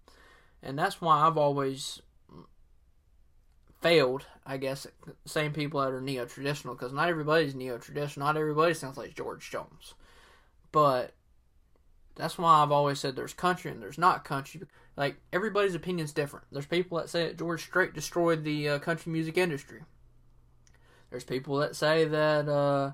And 0.64 0.80
that's 0.80 1.02
why 1.02 1.28
I've 1.28 1.38
always 1.38 2.02
failed, 3.86 4.26
I 4.44 4.58
guess, 4.58 4.88
same 5.26 5.54
people 5.54 5.80
that 5.80 5.92
are 5.92 6.02
neo 6.02 6.26
traditional, 6.26 6.74
because 6.74 6.92
not 6.92 7.08
everybody's 7.08 7.54
neo 7.54 7.78
traditional. 7.78 8.26
Not 8.26 8.36
everybody 8.36 8.74
sounds 8.74 8.98
like 8.98 9.14
George 9.14 9.52
Jones. 9.52 9.94
But 10.72 11.14
that's 12.16 12.40
why 12.40 12.64
I've 12.64 12.72
always 12.72 13.00
said 13.00 13.16
there's 13.16 13.36
country 13.36 13.70
and 13.70 13.80
there's 13.80 14.00
not 14.00 14.26
country. 14.26 14.62
Like, 14.98 15.18
everybody's 15.32 15.76
opinion's 15.76 16.14
different. 16.14 16.48
There's 16.52 16.66
people 16.66 16.98
that 16.98 17.10
say 17.10 17.28
that 17.28 17.38
George 17.38 17.62
Strait 17.62 17.94
destroyed 17.94 18.44
the 18.44 18.70
uh, 18.70 18.80
country 18.80 19.12
music 19.12 19.38
industry. 19.38 19.82
There's 21.12 21.24
people 21.24 21.58
that 21.58 21.76
say 21.76 22.06
that 22.06 22.50
uh, 22.50 22.94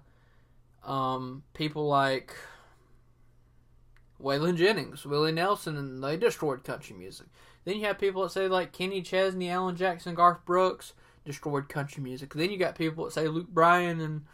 um, 0.86 1.44
people 1.54 1.88
like 1.88 2.36
Waylon 4.22 4.58
Jennings, 4.58 5.06
Willie 5.06 5.32
Nelson, 5.32 5.78
and 5.78 6.04
they 6.04 6.18
destroyed 6.18 6.66
country 6.66 6.98
music. 6.98 7.28
Then 7.64 7.78
you 7.78 7.86
have 7.86 8.00
people 8.00 8.24
that 8.24 8.32
say 8.32 8.48
like 8.48 8.72
Kenny 8.72 9.02
Chesney, 9.02 9.50
Alan 9.50 9.76
Jackson, 9.76 10.16
Garth 10.16 10.46
Brooks 10.46 10.94
destroyed 11.26 11.70
country 11.70 12.02
music. 12.02 12.34
Then 12.34 12.50
you 12.50 12.58
got 12.58 12.76
people 12.76 13.06
that 13.06 13.12
say 13.12 13.28
Luke 13.28 13.50
Bryan 13.50 14.02
and 14.02 14.26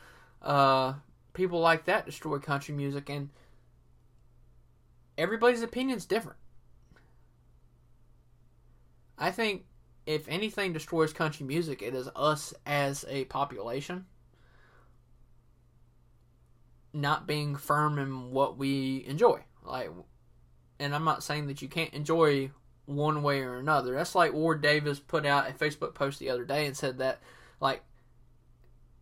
uh, 0.41 0.93
people 1.33 1.59
like 1.59 1.85
that 1.85 2.05
destroyed 2.05 2.43
country 2.43 2.73
music, 2.73 3.09
and 3.09 3.29
everybody's 5.17 5.61
opinion's 5.61 6.05
different. 6.05 6.37
I 9.17 9.31
think 9.31 9.65
if 10.05 10.29
anything 10.29 10.73
destroys 10.73 11.11
country 11.11 11.45
music, 11.45 11.81
it 11.81 11.93
is 11.93 12.09
us 12.15 12.53
as 12.65 13.03
a 13.09 13.25
population 13.25 14.05
not 16.93 17.27
being 17.27 17.55
firm 17.55 17.99
in 17.99 18.31
what 18.31 18.57
we 18.57 19.03
enjoy. 19.07 19.43
Like, 19.63 19.91
and 20.79 20.95
I'm 20.95 21.03
not 21.03 21.23
saying 21.23 21.47
that 21.47 21.61
you 21.61 21.67
can't 21.67 21.93
enjoy 21.93 22.51
one 22.87 23.21
way 23.21 23.41
or 23.41 23.57
another. 23.57 23.93
That's 23.93 24.15
like 24.15 24.33
Ward 24.33 24.61
Davis 24.61 24.99
put 24.99 25.25
out 25.25 25.49
a 25.49 25.53
Facebook 25.53 25.93
post 25.93 26.19
the 26.19 26.29
other 26.29 26.45
day 26.45 26.65
and 26.65 26.75
said 26.75 26.97
that 26.97 27.21
like 27.59 27.83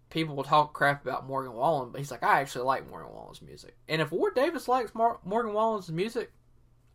people 0.09 0.35
will 0.35 0.43
talk 0.43 0.73
crap 0.73 1.05
about 1.05 1.27
Morgan 1.27 1.53
Wallen, 1.53 1.91
but 1.91 1.99
he's 1.99 2.11
like, 2.11 2.23
I 2.23 2.41
actually 2.41 2.65
like 2.65 2.89
Morgan 2.89 3.13
Wallen's 3.13 3.41
music. 3.41 3.75
And 3.87 4.01
if 4.01 4.11
Ward 4.11 4.35
Davis 4.35 4.67
likes 4.67 4.93
Mar- 4.95 5.19
Morgan 5.23 5.53
Wallen's 5.53 5.91
music, 5.91 6.31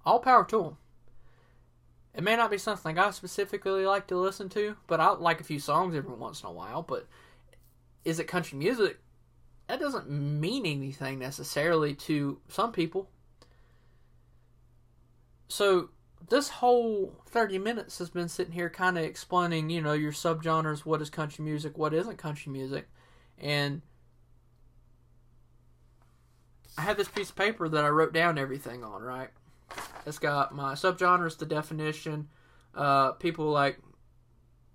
all 0.05 0.19
power 0.19 0.45
to 0.47 0.65
him. 0.65 0.77
It 2.13 2.25
may 2.25 2.35
not 2.35 2.51
be 2.51 2.59
something 2.59 2.99
I 2.99 3.11
specifically 3.13 3.87
like 3.87 4.09
to 4.09 4.17
listen 4.17 4.49
to, 4.51 4.77
but 4.89 5.01
I 5.01 5.11
like 5.13 5.41
a 5.41 5.45
few 5.45 5.61
songs 5.61 5.95
every 5.95 6.15
once 6.15 6.43
in 6.43 6.49
a 6.49 6.53
while. 6.53 6.83
But 6.83 7.07
is 8.05 8.19
it 8.19 8.25
country 8.25 8.59
music? 8.59 8.99
That 9.69 9.79
doesn't 9.79 10.11
mean 10.11 10.67
anything 10.67 11.21
necessarily 11.21 11.95
to 11.95 12.41
some 12.49 12.73
people. 12.73 13.09
So 15.47 15.91
this 16.29 16.49
whole 16.49 17.15
30 17.27 17.59
minutes 17.59 17.99
has 17.99 18.11
been 18.11 18.29
sitting 18.29 18.53
here 18.53 18.71
kind 18.71 18.99
of 18.99 19.05
explaining, 19.05 19.71
you 19.71 19.81
know, 19.81 19.93
your 19.93 20.13
subgenres, 20.13 20.81
what 20.81 21.03
is 21.03 21.11
country 21.11 21.45
music, 21.45 21.77
what 21.77 21.95
isn't 21.95 22.19
country 22.19 22.53
music. 22.53 22.89
And 23.39 23.83
I 26.79 26.83
have 26.83 26.97
this 26.97 27.09
piece 27.09 27.31
of 27.31 27.37
paper 27.37 27.69
that 27.69 27.85
I 27.85 27.89
wrote 27.89 28.13
down 28.13 28.39
everything 28.39 28.85
on, 28.85 29.03
right? 29.03 29.31
It's 30.07 30.19
got 30.19 30.55
my 30.55 30.75
subgenres, 30.75 31.37
the 31.37 31.47
definition, 31.47 32.29
uh, 32.75 33.13
people 33.13 33.51
like 33.51 33.79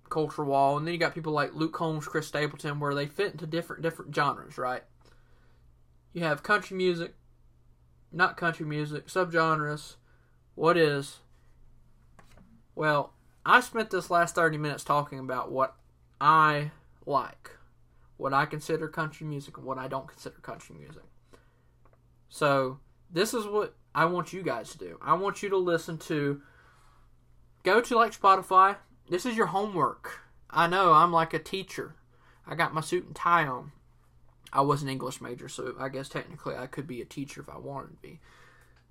Colter 0.08 0.44
Wall, 0.44 0.76
and 0.76 0.86
then 0.86 0.94
you 0.94 1.00
got 1.00 1.14
people 1.14 1.32
like 1.32 1.54
Luke 1.54 1.72
Combs, 1.72 2.06
Chris 2.06 2.26
Stapleton, 2.26 2.80
where 2.80 2.94
they 2.94 3.06
fit 3.06 3.32
into 3.32 3.46
different 3.46 3.82
different 3.82 4.14
genres, 4.14 4.58
right? 4.58 4.82
You 6.12 6.22
have 6.22 6.42
country 6.42 6.76
music, 6.76 7.14
not 8.12 8.36
country 8.36 8.66
music, 8.66 9.08
subgenres, 9.08 9.96
what 10.54 10.76
is, 10.76 11.20
well, 12.76 13.14
I 13.44 13.60
spent 13.60 13.90
this 13.90 14.10
last 14.10 14.34
30 14.34 14.58
minutes 14.58 14.84
talking 14.84 15.18
about 15.18 15.50
what 15.50 15.74
I 16.20 16.70
like, 17.06 17.50
what 18.18 18.32
I 18.32 18.44
consider 18.46 18.86
country 18.86 19.26
music, 19.26 19.56
and 19.56 19.66
what 19.66 19.78
I 19.78 19.88
don't 19.88 20.06
consider 20.06 20.36
country 20.36 20.76
music. 20.78 21.02
So, 22.28 22.78
this 23.10 23.34
is 23.34 23.46
what 23.46 23.74
I 23.94 24.04
want 24.04 24.32
you 24.32 24.42
guys 24.42 24.70
to 24.72 24.78
do. 24.78 24.98
I 25.00 25.14
want 25.14 25.42
you 25.42 25.48
to 25.48 25.56
listen 25.56 25.96
to, 25.98 26.42
go 27.62 27.80
to 27.80 27.96
like 27.96 28.12
Spotify. 28.12 28.76
This 29.08 29.24
is 29.24 29.36
your 29.36 29.46
homework. 29.46 30.20
I 30.50 30.66
know 30.66 30.92
I'm 30.92 31.12
like 31.12 31.32
a 31.32 31.38
teacher. 31.38 31.94
I 32.46 32.54
got 32.54 32.74
my 32.74 32.80
suit 32.80 33.06
and 33.06 33.14
tie 33.14 33.46
on. 33.46 33.72
I 34.52 34.60
was 34.60 34.82
an 34.82 34.88
English 34.88 35.20
major, 35.20 35.48
so 35.48 35.74
I 35.78 35.88
guess 35.88 36.08
technically 36.08 36.56
I 36.56 36.66
could 36.66 36.86
be 36.86 37.00
a 37.00 37.06
teacher 37.06 37.40
if 37.40 37.48
I 37.48 37.58
wanted 37.58 37.90
to 37.90 38.02
be. 38.02 38.20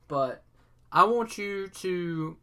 But 0.07 0.43
I 0.91 1.03
want 1.03 1.37
you 1.37 1.67
to 1.67 2.37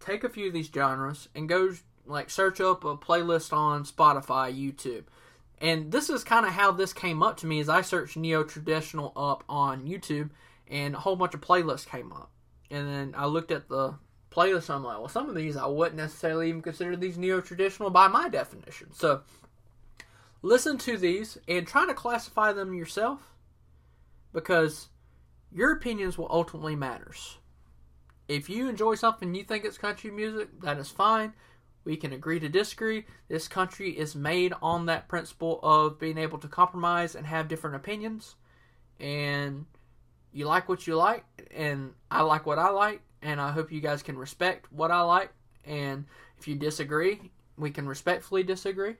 take 0.00 0.24
a 0.24 0.28
few 0.28 0.48
of 0.48 0.52
these 0.52 0.70
genres 0.72 1.28
and 1.34 1.48
go 1.48 1.74
like 2.06 2.30
search 2.30 2.60
up 2.60 2.84
a 2.84 2.96
playlist 2.96 3.52
on 3.52 3.84
Spotify, 3.84 4.52
YouTube. 4.52 5.04
And 5.60 5.90
this 5.90 6.08
is 6.08 6.24
kind 6.24 6.46
of 6.46 6.52
how 6.52 6.70
this 6.72 6.92
came 6.92 7.22
up 7.22 7.36
to 7.38 7.46
me 7.46 7.60
as 7.60 7.68
I 7.68 7.82
searched 7.82 8.16
neo 8.16 8.44
traditional 8.44 9.12
up 9.16 9.44
on 9.48 9.86
YouTube 9.86 10.30
and 10.68 10.94
a 10.94 10.98
whole 10.98 11.16
bunch 11.16 11.34
of 11.34 11.40
playlists 11.40 11.86
came 11.86 12.12
up. 12.12 12.30
And 12.70 12.86
then 12.86 13.14
I 13.16 13.26
looked 13.26 13.50
at 13.50 13.68
the 13.68 13.94
playlist. 14.30 14.70
I'm 14.70 14.84
like, 14.84 14.98
well, 14.98 15.08
some 15.08 15.28
of 15.28 15.34
these 15.34 15.56
I 15.56 15.66
wouldn't 15.66 15.96
necessarily 15.96 16.48
even 16.48 16.62
consider 16.62 16.96
these 16.96 17.18
neo 17.18 17.40
traditional 17.40 17.90
by 17.90 18.08
my 18.08 18.28
definition. 18.28 18.92
So 18.92 19.22
listen 20.42 20.78
to 20.78 20.96
these 20.96 21.38
and 21.48 21.66
try 21.66 21.86
to 21.86 21.94
classify 21.94 22.52
them 22.52 22.74
yourself 22.74 23.34
because 24.32 24.88
your 25.50 25.72
opinions 25.72 26.18
will 26.18 26.28
ultimately 26.30 26.76
matters. 26.76 27.38
If 28.28 28.50
you 28.50 28.68
enjoy 28.68 28.94
something 28.94 29.34
you 29.34 29.42
think 29.42 29.64
it's 29.64 29.78
country 29.78 30.10
music, 30.10 30.60
that 30.60 30.78
is 30.78 30.90
fine. 30.90 31.32
We 31.84 31.96
can 31.96 32.12
agree 32.12 32.38
to 32.40 32.48
disagree. 32.48 33.06
This 33.28 33.48
country 33.48 33.98
is 33.98 34.14
made 34.14 34.52
on 34.60 34.86
that 34.86 35.08
principle 35.08 35.58
of 35.62 35.98
being 35.98 36.18
able 36.18 36.38
to 36.38 36.48
compromise 36.48 37.14
and 37.14 37.26
have 37.26 37.48
different 37.48 37.76
opinions. 37.76 38.36
And 39.00 39.64
you 40.32 40.46
like 40.46 40.68
what 40.68 40.86
you 40.86 40.96
like, 40.96 41.24
and 41.54 41.94
I 42.10 42.20
like 42.22 42.44
what 42.44 42.58
I 42.58 42.68
like, 42.68 43.00
and 43.22 43.40
I 43.40 43.50
hope 43.50 43.72
you 43.72 43.80
guys 43.80 44.02
can 44.02 44.18
respect 44.18 44.70
what 44.70 44.90
I 44.90 45.00
like. 45.00 45.32
And 45.64 46.04
if 46.38 46.46
you 46.46 46.54
disagree, 46.54 47.30
we 47.56 47.70
can 47.70 47.88
respectfully 47.88 48.42
disagree. 48.42 48.96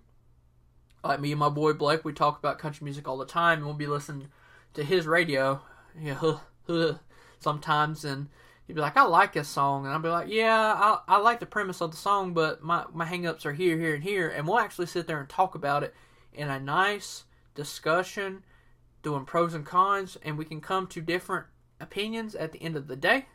Like 1.04 1.20
me 1.20 1.32
and 1.32 1.40
my 1.40 1.50
boy 1.50 1.74
Blake, 1.74 2.04
we 2.04 2.12
talk 2.14 2.38
about 2.38 2.58
country 2.58 2.84
music 2.84 3.06
all 3.06 3.18
the 3.18 3.26
time, 3.26 3.58
and 3.58 3.66
we'll 3.66 3.74
be 3.74 3.86
listening 3.86 4.28
to 4.74 4.82
his 4.82 5.06
radio, 5.06 5.60
yeah, 6.00 6.38
sometimes, 7.38 8.04
and 8.04 8.28
he'd 8.68 8.74
be 8.74 8.80
like, 8.80 8.96
"I 8.96 9.02
like 9.02 9.32
this 9.32 9.48
song," 9.48 9.84
and 9.84 9.94
I'd 9.94 10.02
be 10.02 10.08
like, 10.08 10.28
"Yeah, 10.28 10.54
I, 10.56 11.00
I 11.08 11.18
like 11.18 11.40
the 11.40 11.46
premise 11.46 11.80
of 11.80 11.90
the 11.90 11.96
song, 11.96 12.34
but 12.34 12.62
my 12.62 12.84
my 12.92 13.06
hangups 13.06 13.44
are 13.44 13.52
here, 13.52 13.76
here, 13.76 13.94
and 13.94 14.04
here," 14.04 14.28
and 14.28 14.46
we'll 14.46 14.60
actually 14.60 14.86
sit 14.86 15.08
there 15.08 15.18
and 15.18 15.28
talk 15.28 15.56
about 15.56 15.82
it 15.82 15.94
in 16.32 16.48
a 16.48 16.60
nice 16.60 17.24
discussion, 17.56 18.44
doing 19.02 19.24
pros 19.24 19.54
and 19.54 19.66
cons, 19.66 20.16
and 20.22 20.38
we 20.38 20.44
can 20.44 20.60
come 20.60 20.86
to 20.86 21.00
different 21.00 21.46
opinions 21.80 22.36
at 22.36 22.52
the 22.52 22.62
end 22.62 22.76
of 22.76 22.86
the 22.86 22.96
day. 22.96 23.26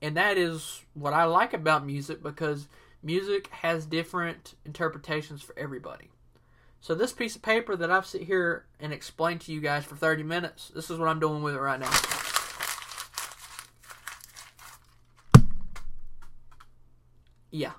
And 0.00 0.16
that 0.16 0.38
is 0.38 0.82
what 0.94 1.12
I 1.12 1.24
like 1.24 1.52
about 1.52 1.84
music 1.84 2.22
because 2.22 2.68
music 3.02 3.48
has 3.48 3.84
different 3.84 4.54
interpretations 4.64 5.42
for 5.42 5.56
everybody. 5.58 6.10
So 6.80 6.94
this 6.94 7.12
piece 7.12 7.34
of 7.34 7.42
paper 7.42 7.74
that 7.76 7.90
I've 7.90 8.06
sit 8.06 8.22
here 8.22 8.66
and 8.78 8.92
explained 8.92 9.40
to 9.42 9.52
you 9.52 9.60
guys 9.60 9.84
for 9.84 9.96
30 9.96 10.22
minutes, 10.22 10.70
this 10.74 10.90
is 10.90 10.98
what 10.98 11.08
I'm 11.08 11.20
doing 11.20 11.42
with 11.42 11.54
it 11.54 11.60
right 11.60 11.80
now. 11.80 12.17
Yeah. 17.50 17.72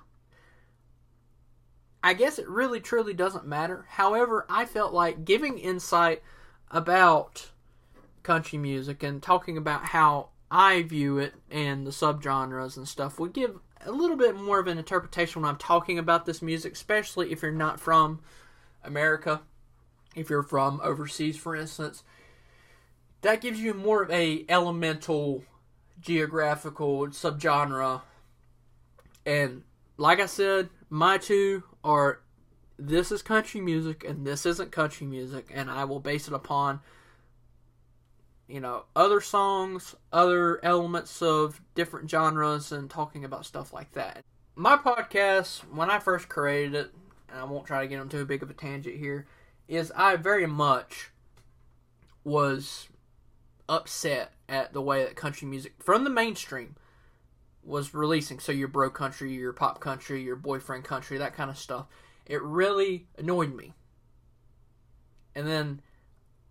I 2.02 2.14
guess 2.14 2.38
it 2.38 2.48
really 2.48 2.80
truly 2.80 3.12
doesn't 3.12 3.46
matter. 3.46 3.86
However, 3.90 4.46
I 4.48 4.64
felt 4.64 4.92
like 4.92 5.24
giving 5.24 5.58
insight 5.58 6.22
about 6.70 7.50
country 8.22 8.58
music 8.58 9.02
and 9.02 9.22
talking 9.22 9.56
about 9.56 9.86
how 9.86 10.30
I 10.50 10.82
view 10.82 11.18
it 11.18 11.34
and 11.50 11.86
the 11.86 11.90
subgenres 11.90 12.76
and 12.76 12.88
stuff 12.88 13.18
would 13.18 13.32
give 13.32 13.58
a 13.84 13.92
little 13.92 14.16
bit 14.16 14.36
more 14.36 14.58
of 14.58 14.66
an 14.66 14.78
interpretation 14.78 15.42
when 15.42 15.48
I'm 15.48 15.56
talking 15.56 15.98
about 15.98 16.26
this 16.26 16.42
music, 16.42 16.72
especially 16.72 17.32
if 17.32 17.42
you're 17.42 17.52
not 17.52 17.80
from 17.80 18.20
America, 18.84 19.42
if 20.14 20.28
you're 20.28 20.42
from 20.42 20.80
overseas, 20.82 21.36
for 21.36 21.54
instance. 21.54 22.02
That 23.22 23.40
gives 23.40 23.60
you 23.60 23.74
more 23.74 24.02
of 24.02 24.10
a 24.10 24.44
elemental 24.48 25.44
geographical 26.00 27.06
subgenre. 27.08 28.02
And 29.26 29.62
like 29.96 30.20
I 30.20 30.26
said, 30.26 30.70
my 30.88 31.18
two 31.18 31.62
are 31.84 32.20
this 32.78 33.12
is 33.12 33.22
country 33.22 33.60
music 33.60 34.04
and 34.04 34.26
this 34.26 34.46
isn't 34.46 34.72
country 34.72 35.06
music, 35.06 35.50
and 35.52 35.70
I 35.70 35.84
will 35.84 36.00
base 36.00 36.28
it 36.28 36.34
upon 36.34 36.80
you 38.50 38.58
know, 38.58 38.84
other 38.96 39.20
songs, 39.20 39.94
other 40.12 40.62
elements 40.64 41.22
of 41.22 41.60
different 41.76 42.10
genres, 42.10 42.72
and 42.72 42.90
talking 42.90 43.24
about 43.24 43.46
stuff 43.46 43.72
like 43.72 43.92
that. 43.92 44.24
My 44.56 44.76
podcast, 44.76 45.60
when 45.72 45.88
I 45.88 46.00
first 46.00 46.28
created 46.28 46.74
it, 46.74 46.90
and 47.28 47.38
I 47.38 47.44
won't 47.44 47.66
try 47.66 47.82
to 47.82 47.86
get 47.86 48.00
into 48.00 48.20
a 48.20 48.24
big 48.24 48.42
of 48.42 48.50
a 48.50 48.54
tangent 48.54 48.96
here, 48.96 49.26
is 49.68 49.92
I 49.94 50.16
very 50.16 50.46
much 50.46 51.10
was 52.24 52.88
upset 53.68 54.32
at 54.48 54.72
the 54.72 54.82
way 54.82 55.04
that 55.04 55.14
country 55.14 55.46
music 55.46 55.74
from 55.78 56.02
the 56.02 56.10
mainstream 56.10 56.74
was 57.62 57.94
releasing. 57.94 58.38
So 58.40 58.52
your 58.52 58.68
bro 58.68 58.90
country, 58.90 59.32
your 59.32 59.52
pop 59.52 59.80
country, 59.80 60.22
your 60.22 60.36
boyfriend 60.36 60.84
country, 60.84 61.18
that 61.18 61.34
kind 61.34 61.50
of 61.50 61.58
stuff. 61.58 61.86
It 62.26 62.42
really 62.42 63.06
annoyed 63.18 63.54
me. 63.54 63.74
And 65.34 65.46
then 65.46 65.82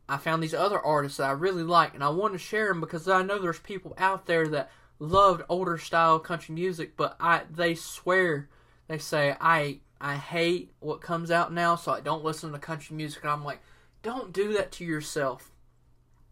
I 0.07 0.17
found 0.17 0.41
these 0.41 0.53
other 0.53 0.79
artists 0.79 1.17
that 1.17 1.29
I 1.29 1.33
really 1.33 1.63
like, 1.63 1.93
and 1.93 2.03
I 2.03 2.09
want 2.09 2.33
to 2.33 2.39
share 2.39 2.69
them 2.69 2.81
because 2.81 3.07
I 3.07 3.21
know 3.21 3.39
there's 3.39 3.59
people 3.59 3.93
out 3.97 4.25
there 4.25 4.47
that 4.47 4.71
loved 4.99 5.43
older 5.49 5.77
style 5.77 6.19
country 6.19 6.55
music, 6.55 6.97
but 6.97 7.15
I 7.19 7.43
they 7.49 7.75
swear 7.75 8.49
they 8.87 8.97
say 8.97 9.35
I 9.39 9.79
I 10.01 10.15
hate 10.15 10.73
what 10.79 11.01
comes 11.01 11.29
out 11.29 11.53
now, 11.53 11.75
so 11.75 11.91
I 11.91 12.01
don't 12.01 12.23
listen 12.23 12.51
to 12.51 12.59
country 12.59 12.95
music. 12.95 13.23
And 13.23 13.31
I'm 13.31 13.43
like, 13.43 13.59
don't 14.01 14.33
do 14.33 14.53
that 14.53 14.71
to 14.73 14.85
yourself. 14.85 15.51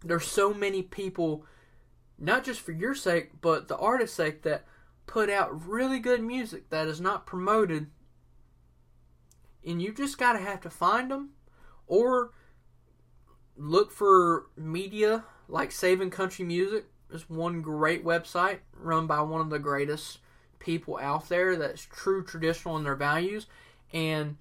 There's 0.03 0.25
so 0.25 0.53
many 0.53 0.81
people, 0.81 1.45
not 2.17 2.43
just 2.43 2.61
for 2.61 2.71
your 2.71 2.95
sake, 2.95 3.41
but 3.41 3.67
the 3.67 3.77
artist's 3.77 4.15
sake, 4.15 4.41
that 4.43 4.65
put 5.05 5.29
out 5.29 5.67
really 5.67 5.99
good 5.99 6.21
music 6.21 6.69
that 6.69 6.87
is 6.87 6.99
not 6.99 7.25
promoted, 7.25 7.87
and 9.65 9.81
you 9.81 9.93
just 9.93 10.17
gotta 10.17 10.39
have 10.39 10.61
to 10.61 10.69
find 10.69 11.11
them, 11.11 11.29
or 11.87 12.31
look 13.55 13.91
for 13.91 14.47
media 14.55 15.23
like 15.47 15.71
Saving 15.71 16.09
Country 16.09 16.45
Music. 16.45 16.85
is 17.09 17.29
one 17.29 17.61
great 17.61 18.03
website 18.03 18.59
run 18.73 19.07
by 19.07 19.21
one 19.21 19.41
of 19.41 19.49
the 19.49 19.59
greatest 19.59 20.19
people 20.59 20.97
out 20.97 21.29
there 21.29 21.55
that's 21.55 21.81
true 21.85 22.23
traditional 22.23 22.77
in 22.77 22.83
their 22.83 22.95
values. 22.95 23.47
And 23.93 24.37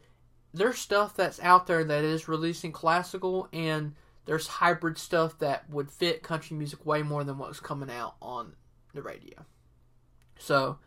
there's 0.53 0.79
stuff 0.79 1.15
that's 1.15 1.41
out 1.41 1.67
there 1.67 1.85
that 1.85 2.05
is 2.05 2.29
releasing 2.29 2.73
classical, 2.73 3.49
and 3.53 3.95
there's 4.27 4.47
hybrid 4.47 4.99
stuff 4.99 5.39
that 5.39 5.69
would 5.71 5.91
fit 5.91 6.23
country 6.23 6.57
music 6.57 6.85
way 6.85 7.03
more 7.03 7.25
than 7.25 7.39
what's 7.39 7.61
coming 7.61 7.91
out 7.91 8.17
on 8.21 8.55
the 8.93 9.03
radio. 9.03 9.47
So 10.39 10.79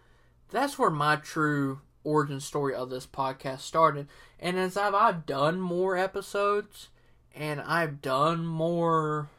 that's 0.50 0.78
where 0.78 0.90
my 0.90 1.16
true 1.16 1.82
origin 2.04 2.40
story 2.40 2.76
of 2.76 2.90
this 2.90 3.08
podcast 3.08 3.60
started. 3.62 4.08
And 4.40 4.58
as 4.58 4.78
I've, 4.78 4.94
I've 4.94 5.26
done 5.26 5.60
more 5.60 5.98
episodes, 5.98 6.90
and 7.36 7.62
I've 7.62 8.02
done 8.02 8.46
more 8.46 9.30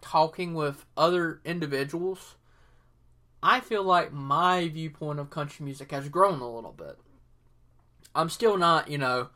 talking 0.00 0.54
with 0.54 0.84
other 0.96 1.40
individuals, 1.44 2.36
I 3.42 3.60
feel 3.60 3.82
like 3.82 4.12
my 4.12 4.68
viewpoint 4.68 5.18
of 5.18 5.30
country 5.30 5.64
music 5.64 5.90
has 5.92 6.08
grown 6.08 6.40
a 6.40 6.50
little 6.50 6.72
bit. 6.72 6.98
I'm 8.14 8.28
still 8.28 8.56
not, 8.56 8.88
you 8.90 8.98
know, 8.98 9.28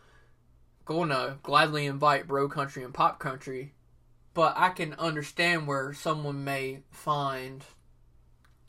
to 0.87 1.39
gladly 1.43 1.87
invite 1.87 2.29
bro 2.29 2.49
country 2.49 2.83
and 2.83 2.95
pop 2.95 3.19
country, 3.19 3.75
but 4.35 4.55
I 4.57 4.71
can 4.71 4.95
understand 4.95 5.67
where 5.67 5.93
someone 5.93 6.45
may 6.45 6.81
find 6.91 7.65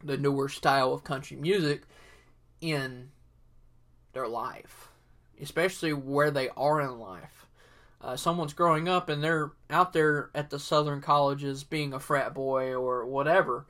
the 0.04 0.18
newer 0.18 0.50
style 0.50 0.94
of 0.94 1.04
country 1.04 1.38
music 1.38 1.84
in 2.62 3.12
their 4.14 4.28
life, 4.28 4.90
especially 5.42 5.94
where 5.94 6.32
they 6.32 6.50
are 6.50 6.82
in 6.82 7.00
life 7.00 7.44
uh, 8.04 8.18
someone's 8.18 8.54
growing 8.54 8.90
up 8.90 9.08
and 9.08 9.24
they're 9.24 9.52
out 9.70 9.94
there 9.94 10.30
at 10.36 10.50
the 10.50 10.60
southern 10.60 11.00
colleges 11.02 11.64
being 11.64 11.94
a 11.94 12.00
frat 12.00 12.34
boy 12.34 12.74
or 12.74 13.06
whatever, 13.06 13.66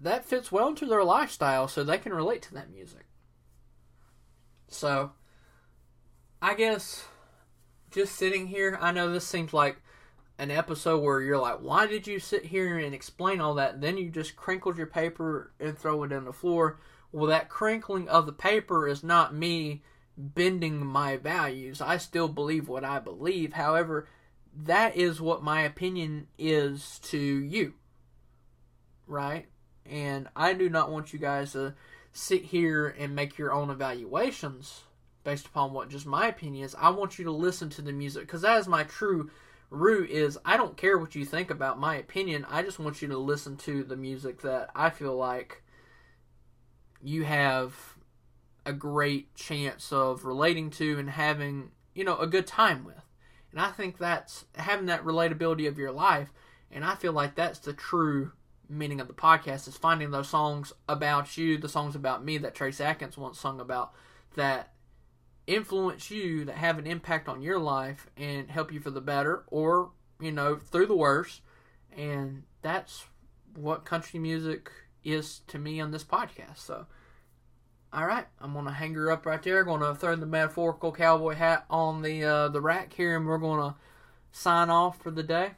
that 0.00 0.24
fits 0.24 0.52
well 0.52 0.68
into 0.68 0.86
their 0.86 1.02
lifestyle 1.02 1.66
so 1.66 1.82
they 1.82 1.98
can 1.98 2.12
relate 2.12 2.42
to 2.42 2.54
that 2.54 2.70
music. 2.70 3.06
So, 4.68 5.12
I 6.42 6.54
guess 6.54 7.06
just 7.90 8.16
sitting 8.16 8.46
here, 8.46 8.78
I 8.80 8.92
know 8.92 9.10
this 9.10 9.26
seems 9.26 9.52
like 9.52 9.80
an 10.38 10.50
episode 10.50 11.00
where 11.00 11.20
you're 11.20 11.38
like, 11.38 11.58
why 11.60 11.86
did 11.86 12.06
you 12.06 12.20
sit 12.20 12.46
here 12.46 12.78
and 12.78 12.94
explain 12.94 13.40
all 13.40 13.54
that? 13.54 13.80
Then 13.80 13.98
you 13.98 14.10
just 14.10 14.36
crinkled 14.36 14.78
your 14.78 14.86
paper 14.86 15.52
and 15.58 15.76
throw 15.76 16.04
it 16.04 16.12
on 16.12 16.24
the 16.24 16.32
floor. 16.32 16.78
Well, 17.10 17.26
that 17.26 17.48
crinkling 17.48 18.08
of 18.08 18.26
the 18.26 18.32
paper 18.32 18.86
is 18.86 19.02
not 19.02 19.34
me 19.34 19.82
bending 20.16 20.84
my 20.84 21.16
values. 21.16 21.80
I 21.80 21.96
still 21.96 22.28
believe 22.28 22.68
what 22.68 22.84
I 22.84 22.98
believe. 22.98 23.54
However, 23.54 24.08
that 24.54 24.96
is 24.96 25.20
what 25.20 25.42
my 25.42 25.62
opinion 25.62 26.28
is 26.38 27.00
to 27.04 27.18
you. 27.18 27.74
Right? 29.06 29.46
And 29.86 30.28
I 30.36 30.52
do 30.52 30.68
not 30.68 30.90
want 30.90 31.12
you 31.12 31.18
guys 31.18 31.52
to 31.52 31.74
sit 32.12 32.44
here 32.46 32.88
and 32.88 33.14
make 33.14 33.38
your 33.38 33.52
own 33.52 33.70
evaluations 33.70 34.82
based 35.28 35.44
upon 35.44 35.74
what 35.74 35.90
just 35.90 36.06
my 36.06 36.26
opinion 36.26 36.64
is. 36.64 36.74
I 36.78 36.88
want 36.88 37.18
you 37.18 37.26
to 37.26 37.30
listen 37.30 37.68
to 37.70 37.82
the 37.82 37.92
music 37.92 38.22
because 38.22 38.40
that 38.40 38.56
is 38.56 38.66
my 38.66 38.84
true 38.84 39.30
root 39.68 40.08
is 40.08 40.38
I 40.42 40.56
don't 40.56 40.74
care 40.74 40.96
what 40.96 41.14
you 41.14 41.26
think 41.26 41.50
about 41.50 41.78
my 41.78 41.96
opinion. 41.96 42.46
I 42.48 42.62
just 42.62 42.78
want 42.78 43.02
you 43.02 43.08
to 43.08 43.18
listen 43.18 43.58
to 43.58 43.84
the 43.84 43.94
music 43.94 44.40
that 44.40 44.70
I 44.74 44.88
feel 44.88 45.14
like 45.14 45.62
you 47.02 47.24
have 47.24 47.74
a 48.64 48.72
great 48.72 49.34
chance 49.34 49.92
of 49.92 50.24
relating 50.24 50.70
to 50.70 50.98
and 50.98 51.10
having, 51.10 51.72
you 51.92 52.04
know, 52.04 52.16
a 52.16 52.26
good 52.26 52.46
time 52.46 52.82
with. 52.82 53.04
And 53.52 53.60
I 53.60 53.70
think 53.70 53.98
that's 53.98 54.46
having 54.54 54.86
that 54.86 55.04
relatability 55.04 55.68
of 55.68 55.76
your 55.76 55.92
life. 55.92 56.32
And 56.72 56.86
I 56.86 56.94
feel 56.94 57.12
like 57.12 57.34
that's 57.34 57.58
the 57.58 57.74
true 57.74 58.32
meaning 58.66 58.98
of 58.98 59.08
the 59.08 59.12
podcast 59.12 59.68
is 59.68 59.76
finding 59.76 60.10
those 60.10 60.30
songs 60.30 60.72
about 60.88 61.36
you, 61.36 61.58
the 61.58 61.68
songs 61.68 61.94
about 61.94 62.24
me 62.24 62.38
that 62.38 62.54
Trace 62.54 62.80
Atkins 62.80 63.18
once 63.18 63.38
sung 63.38 63.60
about 63.60 63.92
that 64.34 64.72
influence 65.48 66.10
you, 66.10 66.44
that 66.44 66.56
have 66.56 66.78
an 66.78 66.86
impact 66.86 67.28
on 67.28 67.42
your 67.42 67.58
life 67.58 68.06
and 68.16 68.50
help 68.50 68.72
you 68.72 68.78
for 68.78 68.90
the 68.90 69.00
better 69.00 69.44
or, 69.48 69.90
you 70.20 70.30
know, 70.30 70.56
through 70.56 70.86
the 70.86 70.96
worse. 70.96 71.40
And 71.96 72.44
that's 72.62 73.06
what 73.56 73.84
country 73.84 74.20
music 74.20 74.70
is 75.02 75.40
to 75.48 75.58
me 75.58 75.80
on 75.80 75.90
this 75.90 76.04
podcast. 76.04 76.58
So, 76.58 76.86
all 77.92 78.06
right, 78.06 78.26
I'm 78.40 78.52
gonna 78.52 78.72
hang 78.72 78.94
her 78.94 79.10
up 79.10 79.24
right 79.24 79.42
there. 79.42 79.64
Gonna 79.64 79.94
throw 79.94 80.14
the 80.14 80.26
metaphorical 80.26 80.92
cowboy 80.92 81.34
hat 81.34 81.64
on 81.70 82.02
the 82.02 82.22
uh, 82.22 82.48
the 82.48 82.60
rack 82.60 82.92
here, 82.92 83.16
and 83.16 83.26
we're 83.26 83.38
gonna 83.38 83.76
sign 84.30 84.68
off 84.68 85.00
for 85.00 85.10
the 85.10 85.22
day. 85.22 85.52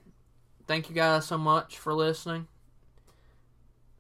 Thank 0.69 0.89
you 0.89 0.95
guys 0.95 1.27
so 1.27 1.37
much 1.37 1.77
for 1.77 1.93
listening. 1.93 2.47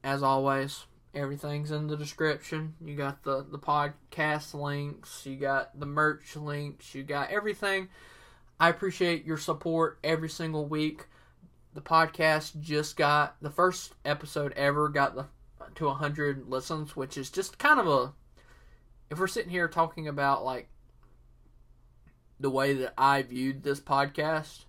As 0.04 0.22
always, 0.22 0.86
everything's 1.14 1.70
in 1.70 1.86
the 1.86 1.96
description. 1.96 2.74
You 2.80 2.96
got 2.96 3.22
the 3.22 3.44
the 3.48 3.58
podcast 3.58 4.54
links, 4.54 5.26
you 5.26 5.36
got 5.36 5.78
the 5.78 5.86
merch 5.86 6.36
links, 6.36 6.94
you 6.94 7.02
got 7.02 7.30
everything. 7.30 7.88
I 8.58 8.68
appreciate 8.68 9.24
your 9.24 9.38
support 9.38 9.98
every 10.04 10.28
single 10.28 10.66
week. 10.66 11.06
The 11.72 11.80
podcast 11.80 12.60
just 12.60 12.96
got 12.96 13.36
the 13.40 13.50
first 13.50 13.94
episode 14.04 14.52
ever 14.52 14.88
got 14.88 15.14
the 15.14 15.26
to 15.76 15.86
100 15.86 16.48
listens, 16.48 16.96
which 16.96 17.16
is 17.16 17.30
just 17.30 17.58
kind 17.58 17.80
of 17.80 17.86
a 17.86 18.12
if 19.10 19.18
we're 19.18 19.26
sitting 19.26 19.50
here 19.50 19.68
talking 19.68 20.08
about 20.08 20.44
like 20.44 20.68
the 22.38 22.50
way 22.50 22.74
that 22.74 22.94
I 22.96 23.22
viewed 23.22 23.62
this 23.62 23.80
podcast, 23.80 24.64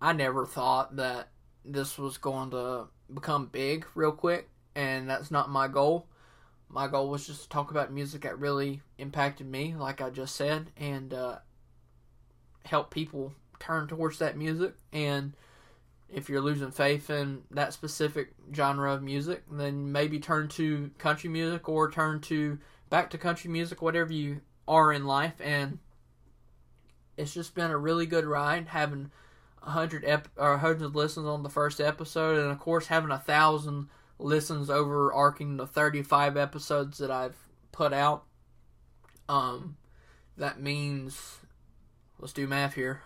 I 0.00 0.12
never 0.12 0.44
thought 0.44 0.96
that 0.96 1.28
this 1.64 1.96
was 1.96 2.18
going 2.18 2.50
to 2.50 2.88
become 3.12 3.46
big 3.46 3.86
real 3.94 4.12
quick, 4.12 4.50
and 4.74 5.08
that's 5.08 5.30
not 5.30 5.50
my 5.50 5.68
goal. 5.68 6.06
My 6.68 6.88
goal 6.88 7.08
was 7.08 7.26
just 7.26 7.44
to 7.44 7.48
talk 7.48 7.70
about 7.70 7.92
music 7.92 8.22
that 8.22 8.38
really 8.38 8.82
impacted 8.98 9.46
me, 9.46 9.74
like 9.74 10.00
I 10.00 10.10
just 10.10 10.34
said, 10.34 10.70
and 10.76 11.14
uh, 11.14 11.38
help 12.64 12.90
people 12.90 13.32
turn 13.60 13.86
towards 13.86 14.18
that 14.18 14.36
music. 14.36 14.74
And 14.92 15.34
if 16.08 16.28
you're 16.28 16.40
losing 16.40 16.70
faith 16.70 17.10
in 17.10 17.42
that 17.50 17.72
specific 17.72 18.34
genre 18.52 18.92
of 18.92 19.02
music, 19.02 19.44
then 19.50 19.92
maybe 19.92 20.18
turn 20.18 20.48
to 20.48 20.90
country 20.98 21.30
music 21.30 21.68
or 21.68 21.90
turn 21.90 22.20
to 22.22 22.58
back 22.90 23.10
to 23.10 23.18
country 23.18 23.50
music, 23.50 23.82
whatever 23.82 24.12
you 24.12 24.40
are 24.66 24.92
in 24.92 25.06
life. 25.06 25.34
And 25.40 25.78
it's 27.16 27.34
just 27.34 27.54
been 27.54 27.70
a 27.70 27.78
really 27.78 28.06
good 28.06 28.24
ride 28.24 28.68
having 28.68 29.10
a 29.62 29.70
hundred 29.70 30.04
ep- 30.04 30.28
or 30.36 30.58
hundred 30.58 30.94
listens 30.94 31.26
on 31.26 31.42
the 31.42 31.48
first 31.48 31.80
episode, 31.80 32.38
and 32.38 32.50
of 32.50 32.58
course 32.58 32.88
having 32.88 33.10
a 33.10 33.18
thousand 33.18 33.88
listens 34.18 34.70
overarching 34.70 35.56
the 35.56 35.66
35 35.66 36.36
episodes 36.36 36.98
that 36.98 37.10
I've 37.10 37.36
put 37.72 37.92
out. 37.92 38.24
Um, 39.28 39.76
that 40.36 40.60
means 40.60 41.38
let's 42.18 42.32
do 42.32 42.46
math 42.46 42.74
here. 42.74 43.02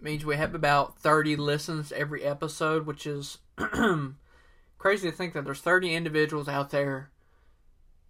means 0.00 0.24
we 0.24 0.36
have 0.36 0.54
about 0.54 0.98
30 0.98 1.36
listens 1.36 1.92
every 1.92 2.22
episode, 2.22 2.86
which 2.86 3.06
is 3.06 3.38
crazy 4.78 5.10
to 5.10 5.16
think 5.16 5.34
that 5.34 5.44
there's 5.44 5.60
30 5.60 5.94
individuals 5.94 6.48
out 6.48 6.70
there 6.70 7.10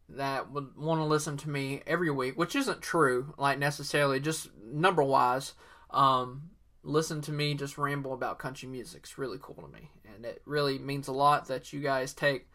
that 0.08 0.50
would 0.52 0.76
want 0.76 1.00
to 1.00 1.04
listen 1.04 1.36
to 1.36 1.50
me 1.50 1.82
every 1.86 2.10
week, 2.10 2.38
which 2.38 2.54
isn't 2.54 2.80
true, 2.80 3.34
like 3.38 3.58
necessarily, 3.58 4.20
just 4.20 4.48
number 4.64 5.02
wise. 5.02 5.54
Um, 5.90 6.50
listen 6.86 7.20
to 7.22 7.32
me 7.32 7.54
just 7.54 7.76
ramble 7.76 8.12
about 8.12 8.38
country 8.38 8.68
music. 8.68 9.00
It's 9.04 9.18
really 9.18 9.38
cool 9.40 9.56
to 9.56 9.68
me. 9.68 9.90
And 10.14 10.24
it 10.24 10.40
really 10.46 10.78
means 10.78 11.08
a 11.08 11.12
lot 11.12 11.48
that 11.48 11.72
you 11.72 11.80
guys 11.80 12.14
take 12.14 12.48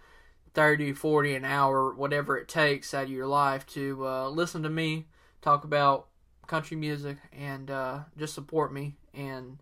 30, 0.54 0.94
40, 0.94 1.36
an 1.36 1.46
hour, 1.46 1.94
whatever 1.94 2.38
it 2.38 2.48
takes 2.48 2.94
out 2.94 3.04
of 3.04 3.10
your 3.10 3.28
life 3.28 3.66
to 3.68 4.06
uh, 4.08 4.30
listen 4.30 4.64
to 4.64 4.70
me 4.70 5.06
talk 5.42 5.64
about 5.64 6.08
country 6.48 6.78
music 6.78 7.18
and 7.34 7.70
uh, 7.70 8.00
just 8.18 8.34
support 8.34 8.74
me. 8.74 8.96
And 9.14 9.62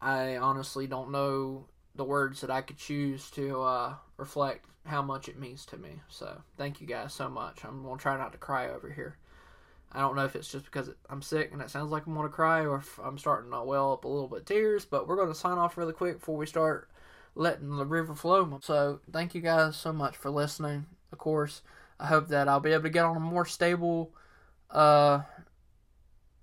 I 0.00 0.36
honestly 0.36 0.86
don't 0.86 1.10
know 1.10 1.66
the 1.94 2.04
words 2.04 2.40
that 2.40 2.50
I 2.50 2.62
could 2.62 2.78
choose 2.78 3.30
to 3.32 3.62
uh, 3.62 3.94
reflect 4.16 4.66
how 4.86 5.02
much 5.02 5.28
it 5.28 5.38
means 5.38 5.64
to 5.66 5.76
me. 5.76 6.00
So 6.08 6.42
thank 6.56 6.80
you 6.80 6.86
guys 6.86 7.12
so 7.12 7.28
much. 7.28 7.64
I'm 7.64 7.82
gonna 7.82 7.98
try 7.98 8.16
not 8.16 8.32
to 8.32 8.38
cry 8.38 8.68
over 8.68 8.90
here. 8.90 9.16
I 9.92 10.00
don't 10.00 10.16
know 10.16 10.24
if 10.24 10.34
it's 10.36 10.50
just 10.50 10.64
because 10.64 10.90
I'm 11.10 11.22
sick 11.22 11.50
and 11.52 11.60
it 11.60 11.70
sounds 11.70 11.90
like 11.90 12.06
I'm 12.06 12.14
gonna 12.14 12.28
cry, 12.28 12.64
or 12.64 12.78
if 12.78 12.98
I'm 12.98 13.18
starting 13.18 13.50
to 13.52 13.62
well 13.62 13.92
up 13.92 14.04
a 14.04 14.08
little 14.08 14.28
bit 14.28 14.46
tears. 14.46 14.84
But 14.84 15.06
we're 15.06 15.16
gonna 15.16 15.34
sign 15.34 15.58
off 15.58 15.76
really 15.76 15.92
quick 15.92 16.18
before 16.18 16.36
we 16.36 16.46
start 16.46 16.88
letting 17.34 17.76
the 17.76 17.86
river 17.86 18.14
flow. 18.14 18.58
So 18.62 19.00
thank 19.12 19.34
you 19.34 19.40
guys 19.40 19.76
so 19.76 19.92
much 19.92 20.16
for 20.16 20.30
listening. 20.30 20.86
Of 21.12 21.18
course, 21.18 21.62
I 22.00 22.06
hope 22.06 22.28
that 22.28 22.48
I'll 22.48 22.60
be 22.60 22.72
able 22.72 22.84
to 22.84 22.90
get 22.90 23.04
on 23.04 23.16
a 23.16 23.20
more 23.20 23.46
stable 23.46 24.12
uh, 24.70 25.20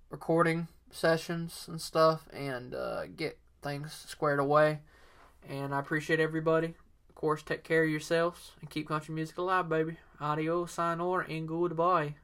recording 0.10 0.68
sessions 0.92 1.66
and 1.68 1.82
stuff 1.82 2.28
and 2.34 2.74
uh, 2.76 3.08
get 3.08 3.38
things 3.62 4.06
squared 4.08 4.40
away. 4.40 4.80
And 5.48 5.74
I 5.74 5.80
appreciate 5.80 6.20
everybody 6.20 6.76
Of 7.10 7.16
course, 7.16 7.44
take 7.44 7.64
care 7.64 7.84
of 7.84 7.90
yourselves 7.90 8.52
and 8.62 8.70
keep 8.70 8.88
country 8.88 9.14
music 9.16 9.38
alive, 9.38 9.70
baby. 9.70 9.98
Adios, 10.20 10.74
sayonara, 10.74 11.26
and 11.30 11.48
goodbye. 11.48 12.16